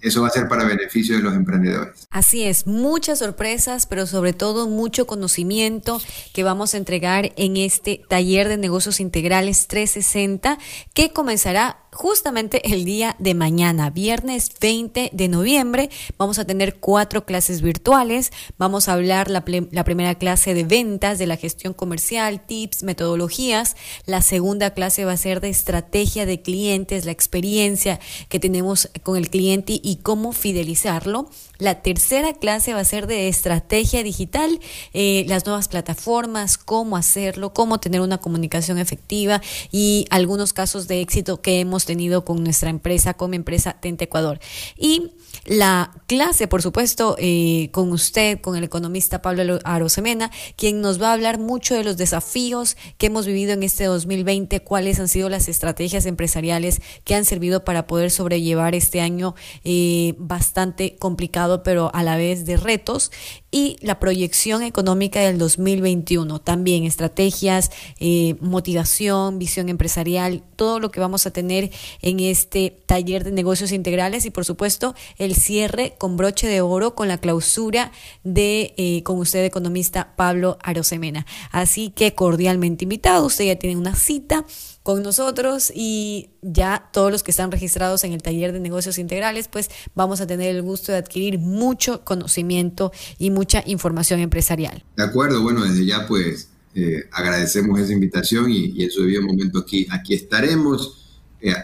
eso 0.04 0.20
va 0.20 0.28
a 0.28 0.30
ser 0.30 0.48
para 0.48 0.64
beneficio 0.64 1.16
de 1.16 1.22
los 1.22 1.34
emprendedores. 1.34 2.06
Así 2.10 2.44
es, 2.44 2.66
muchas 2.66 3.20
sorpresas, 3.20 3.86
pero 3.86 4.06
sobre 4.06 4.34
todo 4.34 4.68
mucho 4.68 5.06
conocimiento 5.06 6.00
que 6.34 6.44
vamos 6.44 6.74
a 6.74 6.76
entregar 6.76 7.32
en 7.36 7.56
este 7.56 8.02
taller 8.06 8.48
de 8.48 8.58
negocios 8.58 9.00
integrales 9.00 9.66
360 9.66 10.58
que 10.92 11.10
comenzará 11.10 11.78
justamente 11.94 12.72
el 12.72 12.84
día 12.84 13.16
de 13.18 13.34
mañana, 13.34 13.88
viernes 13.88 14.50
20 14.60 15.10
de 15.12 15.28
noviembre, 15.28 15.90
vamos 16.18 16.38
a 16.38 16.44
tener 16.44 16.76
cuatro 16.76 17.24
clases 17.24 17.62
virtuales. 17.62 18.32
Vamos 18.58 18.88
a 18.88 18.94
hablar 18.94 19.30
la, 19.30 19.44
la, 19.70 19.84
primera 19.84 20.16
clase 20.16 20.54
de 20.54 20.64
ventas, 20.64 21.18
de 21.18 21.26
la 21.26 21.36
gestión 21.36 21.72
comercial, 21.72 22.44
tips, 22.44 22.82
metodologías. 22.82 23.76
La 24.06 24.22
segunda 24.22 24.74
clase 24.74 25.04
va 25.04 25.12
a 25.12 25.16
ser 25.16 25.40
de 25.40 25.50
estrategia 25.50 26.26
de 26.26 26.42
clientes, 26.42 27.04
la 27.04 27.12
experiencia 27.12 28.00
que 28.28 28.40
tenemos 28.40 28.90
con 29.02 29.16
el 29.16 29.30
cliente 29.30 29.80
y 29.82 29.96
cómo 30.02 30.32
fidelizarlo. 30.32 31.30
La 31.58 31.82
tercera 31.82 32.32
clase 32.32 32.74
va 32.74 32.80
a 32.80 32.84
ser 32.84 33.06
de 33.06 33.28
estrategia 33.28 34.02
digital, 34.02 34.58
eh, 34.92 35.24
las 35.28 35.46
nuevas 35.46 35.68
plataformas, 35.68 36.58
cómo 36.58 36.96
hacerlo, 36.96 37.54
cómo 37.54 37.78
tener 37.78 38.00
una 38.00 38.18
comunicación 38.18 38.78
efectiva 38.78 39.40
y 39.70 40.06
algunos 40.10 40.52
casos 40.52 40.88
de 40.88 41.00
éxito 41.00 41.40
que 41.40 41.60
hemos 41.60 41.83
tenido 41.84 42.24
con 42.24 42.42
nuestra 42.42 42.70
empresa, 42.70 43.14
con 43.14 43.30
mi 43.30 43.36
empresa 43.36 43.76
Tente 43.80 44.04
Ecuador. 44.04 44.38
Y 44.76 45.12
la 45.44 45.92
clase, 46.06 46.48
por 46.48 46.62
supuesto, 46.62 47.16
eh, 47.18 47.68
con 47.72 47.92
usted, 47.92 48.40
con 48.40 48.56
el 48.56 48.64
economista 48.64 49.20
Pablo 49.20 49.58
Arosemena, 49.64 50.30
quien 50.56 50.80
nos 50.80 51.00
va 51.00 51.10
a 51.10 51.12
hablar 51.12 51.38
mucho 51.38 51.74
de 51.74 51.84
los 51.84 51.96
desafíos 51.96 52.76
que 52.98 53.06
hemos 53.06 53.26
vivido 53.26 53.52
en 53.52 53.62
este 53.62 53.84
2020, 53.84 54.60
cuáles 54.60 55.00
han 55.00 55.08
sido 55.08 55.28
las 55.28 55.48
estrategias 55.48 56.06
empresariales 56.06 56.80
que 57.04 57.14
han 57.14 57.24
servido 57.24 57.64
para 57.64 57.86
poder 57.86 58.10
sobrellevar 58.10 58.74
este 58.74 59.00
año 59.00 59.34
eh, 59.64 60.14
bastante 60.18 60.96
complicado, 60.96 61.62
pero 61.62 61.90
a 61.94 62.02
la 62.02 62.16
vez 62.16 62.46
de 62.46 62.56
retos, 62.56 63.10
y 63.54 63.76
la 63.82 64.00
proyección 64.00 64.64
económica 64.64 65.20
del 65.20 65.38
2021. 65.38 66.40
También 66.40 66.82
estrategias, 66.82 67.70
eh, 68.00 68.34
motivación, 68.40 69.38
visión 69.38 69.68
empresarial, 69.68 70.42
todo 70.56 70.80
lo 70.80 70.90
que 70.90 70.98
vamos 70.98 71.24
a 71.24 71.30
tener 71.30 71.70
en 72.02 72.18
este 72.18 72.76
taller 72.84 73.22
de 73.22 73.30
negocios 73.30 73.70
integrales 73.70 74.26
y, 74.26 74.30
por 74.30 74.44
supuesto, 74.44 74.96
el 75.18 75.36
cierre 75.36 75.94
con 75.98 76.16
broche 76.16 76.48
de 76.48 76.62
oro 76.62 76.96
con 76.96 77.06
la 77.06 77.18
clausura 77.18 77.92
de 78.24 78.74
eh, 78.76 79.04
con 79.04 79.20
usted 79.20 79.44
economista 79.44 80.16
Pablo 80.16 80.58
Arosemena. 80.60 81.24
Así 81.52 81.90
que 81.90 82.12
cordialmente 82.12 82.86
invitado, 82.86 83.24
usted 83.24 83.44
ya 83.44 83.56
tiene 83.56 83.76
una 83.76 83.94
cita 83.94 84.44
con 84.84 85.02
nosotros 85.02 85.72
y 85.74 86.28
ya 86.42 86.90
todos 86.92 87.10
los 87.10 87.22
que 87.22 87.30
están 87.30 87.50
registrados 87.50 88.04
en 88.04 88.12
el 88.12 88.22
taller 88.22 88.52
de 88.52 88.60
negocios 88.60 88.98
integrales, 88.98 89.48
pues 89.48 89.70
vamos 89.94 90.20
a 90.20 90.26
tener 90.26 90.54
el 90.54 90.60
gusto 90.60 90.92
de 90.92 90.98
adquirir 90.98 91.38
mucho 91.38 92.04
conocimiento 92.04 92.92
y 93.18 93.30
mucha 93.30 93.64
información 93.66 94.20
empresarial. 94.20 94.84
De 94.96 95.02
acuerdo, 95.02 95.42
bueno, 95.42 95.64
desde 95.64 95.86
ya 95.86 96.06
pues 96.06 96.50
eh, 96.74 97.04
agradecemos 97.12 97.80
esa 97.80 97.94
invitación 97.94 98.50
y, 98.50 98.84
en 98.84 98.90
su 98.90 99.00
debido 99.00 99.22
momento 99.22 99.60
aquí, 99.60 99.86
aquí 99.90 100.14
estaremos. 100.14 101.00
Eh, 101.40 101.54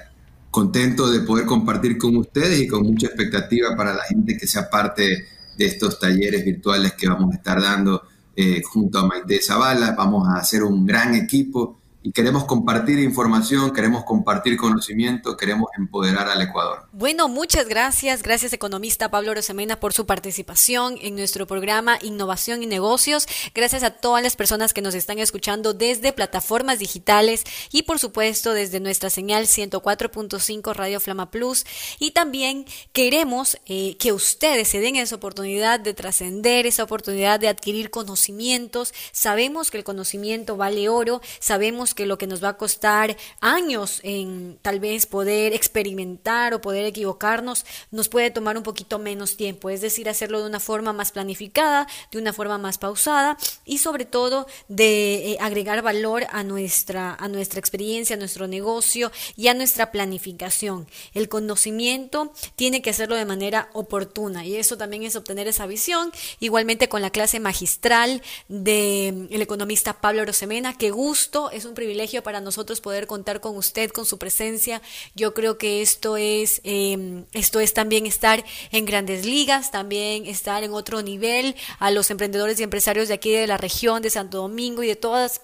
contento 0.51 1.11
de 1.11 1.21
poder 1.21 1.45
compartir 1.45 1.99
con 1.99 2.17
ustedes 2.17 2.59
y 2.61 2.67
con 2.67 2.83
mucha 2.83 3.07
expectativa 3.07 3.77
para 3.77 3.95
la 3.95 4.03
gente 4.05 4.37
que 4.37 4.47
sea 4.47 4.69
parte 4.69 5.27
de 5.57 5.65
estos 5.65 5.99
talleres 5.99 6.45
virtuales 6.45 6.95
que 6.95 7.07
vamos 7.07 7.33
a 7.33 7.37
estar 7.37 7.61
dando 7.61 8.03
eh, 8.35 8.63
junto 8.65 8.99
a 8.99 9.07
Maite 9.07 9.41
Zavala. 9.43 9.93
Vamos 9.93 10.27
a 10.27 10.39
hacer 10.39 10.65
un 10.65 10.87
gran 10.87 11.15
equipo 11.15 11.80
y 12.03 12.13
queremos 12.13 12.45
compartir 12.45 12.99
información, 12.99 13.73
queremos 13.73 14.05
compartir 14.05 14.57
conocimiento, 14.57 15.37
queremos 15.37 15.69
empoderar 15.77 16.29
al 16.29 16.41
Ecuador. 16.41 16.87
Bueno, 16.93 17.29
muchas 17.29 17.69
gracias. 17.69 18.23
Gracias, 18.23 18.53
economista 18.53 19.11
Pablo 19.11 19.35
Rosemena, 19.35 19.79
por 19.79 19.93
su 19.93 20.07
participación 20.07 20.97
en 21.03 21.15
nuestro 21.15 21.47
programa 21.47 21.99
Innovación 22.01 22.63
y 22.63 22.67
Negocios. 22.67 23.29
Gracias 23.55 23.83
a 23.83 23.91
todas 23.91 24.23
las 24.23 24.35
personas 24.35 24.73
que 24.73 24.81
nos 24.81 24.95
están 24.95 25.19
escuchando 25.19 25.75
desde 25.75 26.13
plataformas 26.13 26.79
digitales 26.79 27.45
y, 27.71 27.83
por 27.83 27.99
supuesto, 27.99 28.55
desde 28.55 28.81
nuestra 28.81 29.11
señal 29.11 29.47
104.5 29.47 30.75
Radio 30.75 31.01
Flama 31.01 31.31
Plus. 31.31 31.67
Y 31.99 32.13
también 32.13 32.65
queremos 32.93 33.59
eh, 33.67 33.97
que 33.99 34.13
ustedes 34.13 34.69
se 34.69 34.81
den 34.81 34.97
esa 34.97 35.17
oportunidad 35.17 35.81
de 35.81 35.93
trascender, 35.93 36.67
esa 36.67 36.85
oportunidad 36.85 37.39
de 37.41 37.49
adquirir 37.49 37.91
conocimientos. 37.91 38.95
Sabemos 39.13 39.71
que 39.71 39.77
el 39.77 39.85
conocimiento 39.85 40.57
vale 40.57 40.89
oro, 40.89 41.21
sabemos 41.41 41.90
que 41.95 42.07
lo 42.07 42.19
que 42.19 42.27
nos 42.27 42.43
va 42.43 42.51
a 42.51 42.57
costar 42.57 43.17
años 43.41 44.01
en 44.03 44.59
tal 44.63 44.81
vez 44.81 45.07
poder 45.07 45.53
experimentar 45.53 46.55
o 46.55 46.61
poder 46.61 46.85
equivocarnos, 46.85 47.65
nos 47.91 48.09
puede 48.09 48.31
tomar 48.31 48.57
un 48.57 48.63
poquito 48.63 48.99
menos 48.99 49.37
tiempo, 49.37 49.71
es 49.71 49.81
decir, 49.81 50.09
hacerlo 50.09 50.41
de 50.41 50.47
una 50.47 50.61
forma 50.61 50.93
más 50.93 51.13
planificada, 51.13 51.87
de 52.11 52.19
una 52.19 52.33
forma 52.33 52.59
más 52.59 52.79
pausada 52.79 53.37
y 53.65 53.79
sobre 53.79 54.05
todo 54.05 54.47
de 54.69 55.33
eh, 55.33 55.37
agregar 55.41 55.83
valor 55.83 56.27
a 56.31 56.43
nuestra, 56.43 57.15
a 57.15 57.29
nuestra 57.29 57.61
experiencia, 57.61 58.17
a 58.17 58.19
nuestro 58.19 58.47
negocio 58.47 59.13
y 59.37 59.49
a 59.49 59.55
nuestra 59.55 59.93
planificación. 59.93 60.87
El 61.15 61.29
conocimiento 61.29 62.33
tiene 62.57 62.83
que 62.83 62.91
hacerlo 62.91 63.17
de 63.17 63.25
manera 63.25 63.71
oportuna 63.73 64.45
y 64.45 64.57
eso 64.57 64.77
también 64.77 65.03
es 65.03 65.17
obtener 65.17 65.49
esa 65.49 65.67
visión, 65.67 66.13
igualmente 66.41 66.89
con 66.89 67.03
la 67.03 67.11
clase 67.11 67.41
magistral 67.41 68.23
del 68.49 69.29
el 69.31 69.43
economista 69.43 70.01
Pablo 70.01 70.25
Rosemena, 70.25 70.77
qué 70.77 70.91
gusto, 70.91 71.51
es 71.51 71.65
un 71.65 71.75
privilegio 71.81 72.23
para 72.23 72.43
nosotros 72.43 72.83
poder 72.83 73.07
contar 73.07 73.41
con 73.41 73.57
usted, 73.57 73.89
con 73.89 74.05
su 74.05 74.19
presencia. 74.19 74.83
Yo 75.15 75.33
creo 75.33 75.57
que 75.57 75.81
esto 75.81 76.19
es, 76.19 76.61
em, 76.63 77.25
esto 77.33 77.59
es 77.59 77.73
también 77.73 78.05
estar 78.05 78.45
en 78.71 78.85
grandes 78.85 79.25
ligas, 79.25 79.71
también 79.71 80.27
estar 80.27 80.63
en 80.63 80.75
otro 80.75 81.01
nivel 81.01 81.57
a 81.79 81.91
los 81.91 82.11
emprendedores 82.11 82.61
y 82.61 82.65
empresarios 82.65 83.09
de 83.09 83.15
aquí 83.15 83.31
de 83.31 83.47
la 83.47 83.57
región 83.57 84.03
de 84.03 84.11
Santo 84.11 84.37
Domingo 84.43 84.83
y 84.83 84.89
de 84.89 84.97
todas 84.97 85.41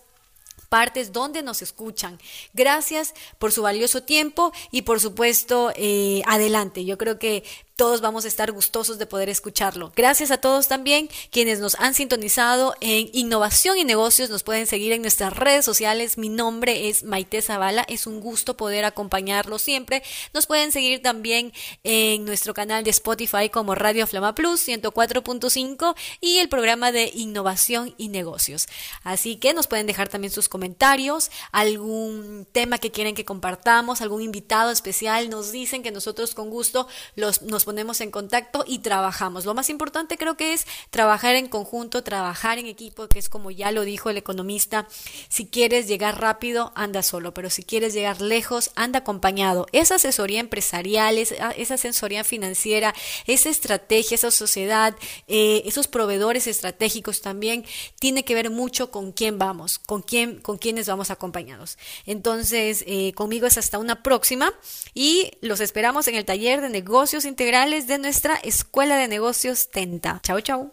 partes 0.68 1.10
donde 1.12 1.42
nos 1.42 1.62
escuchan. 1.62 2.18
Gracias 2.52 3.14
por 3.38 3.50
su 3.50 3.62
valioso 3.62 4.02
tiempo 4.02 4.52
y 4.70 4.82
por 4.82 5.00
supuesto, 5.00 5.72
eh, 5.74 6.20
adelante. 6.26 6.84
Yo 6.84 6.98
creo 6.98 7.18
que 7.18 7.44
todos 7.76 8.00
vamos 8.00 8.24
a 8.24 8.28
estar 8.28 8.52
gustosos 8.52 8.98
de 8.98 9.04
poder 9.04 9.28
escucharlo. 9.28 9.92
Gracias 9.94 10.30
a 10.30 10.38
todos 10.38 10.66
también 10.66 11.10
quienes 11.30 11.60
nos 11.60 11.74
han 11.74 11.92
sintonizado 11.92 12.74
en 12.80 13.10
Innovación 13.12 13.76
y 13.76 13.84
Negocios. 13.84 14.30
Nos 14.30 14.42
pueden 14.42 14.66
seguir 14.66 14.92
en 14.92 15.02
nuestras 15.02 15.36
redes 15.36 15.66
sociales. 15.66 16.16
Mi 16.16 16.30
nombre 16.30 16.88
es 16.88 17.04
Maite 17.04 17.42
Zavala. 17.42 17.84
Es 17.86 18.06
un 18.06 18.20
gusto 18.20 18.56
poder 18.56 18.86
acompañarlo 18.86 19.58
siempre. 19.58 20.02
Nos 20.32 20.46
pueden 20.46 20.72
seguir 20.72 21.02
también 21.02 21.52
en 21.84 22.24
nuestro 22.24 22.54
canal 22.54 22.82
de 22.82 22.90
Spotify 22.90 23.50
como 23.50 23.74
Radio 23.74 24.06
Flama 24.06 24.34
Plus 24.34 24.66
104.5 24.66 25.94
y 26.22 26.38
el 26.38 26.48
programa 26.48 26.92
de 26.92 27.10
Innovación 27.14 27.94
y 27.98 28.08
Negocios. 28.08 28.68
Así 29.04 29.36
que 29.36 29.52
nos 29.52 29.66
pueden 29.66 29.86
dejar 29.86 30.08
también 30.08 30.32
sus 30.32 30.48
comentarios, 30.48 31.30
algún 31.52 32.46
tema 32.52 32.78
que 32.78 32.90
quieren 32.90 33.14
que 33.14 33.26
compartamos, 33.26 34.00
algún 34.00 34.22
invitado 34.22 34.70
especial. 34.70 35.28
Nos 35.28 35.52
dicen 35.52 35.82
que 35.82 35.90
nosotros 35.90 36.34
con 36.34 36.48
gusto 36.48 36.88
los, 37.16 37.42
nos 37.42 37.65
ponemos 37.66 38.00
en 38.00 38.12
contacto 38.12 38.64
y 38.64 38.78
trabajamos. 38.78 39.44
Lo 39.44 39.52
más 39.52 39.70
importante 39.70 40.16
creo 40.16 40.36
que 40.36 40.52
es 40.52 40.66
trabajar 40.90 41.34
en 41.34 41.48
conjunto, 41.48 42.04
trabajar 42.04 42.60
en 42.60 42.66
equipo, 42.66 43.08
que 43.08 43.18
es 43.18 43.28
como 43.28 43.50
ya 43.50 43.72
lo 43.72 43.82
dijo 43.82 44.08
el 44.08 44.16
economista, 44.16 44.86
si 45.28 45.46
quieres 45.46 45.88
llegar 45.88 46.20
rápido, 46.20 46.70
anda 46.76 47.02
solo, 47.02 47.34
pero 47.34 47.50
si 47.50 47.64
quieres 47.64 47.92
llegar 47.92 48.20
lejos, 48.20 48.70
anda 48.76 49.00
acompañado. 49.00 49.66
Esa 49.72 49.96
asesoría 49.96 50.38
empresarial, 50.38 51.18
esa, 51.18 51.74
asesoría 51.74 52.22
financiera, 52.22 52.94
esa 53.26 53.48
estrategia, 53.48 54.14
esa 54.14 54.30
sociedad, 54.30 54.94
eh, 55.26 55.62
esos 55.66 55.88
proveedores 55.88 56.46
estratégicos 56.46 57.20
también, 57.20 57.64
tiene 57.98 58.24
que 58.24 58.36
ver 58.36 58.50
mucho 58.50 58.92
con 58.92 59.10
quién 59.10 59.38
vamos, 59.38 59.80
con 59.80 60.02
quién, 60.02 60.40
con 60.40 60.56
quiénes 60.56 60.86
vamos 60.86 61.10
acompañados. 61.10 61.78
Entonces, 62.06 62.84
eh, 62.86 63.12
conmigo 63.14 63.48
es 63.48 63.58
hasta 63.58 63.80
una 63.80 64.04
próxima 64.04 64.54
y 64.94 65.32
los 65.40 65.58
esperamos 65.58 66.06
en 66.06 66.14
el 66.14 66.24
taller 66.24 66.60
de 66.60 66.68
negocios 66.68 67.24
integrales 67.24 67.55
de 67.56 67.96
nuestra 67.96 68.34
Escuela 68.34 68.98
de 68.98 69.08
Negocios 69.08 69.70
Tenta. 69.70 70.20
Chau, 70.22 70.42
chau. 70.42 70.72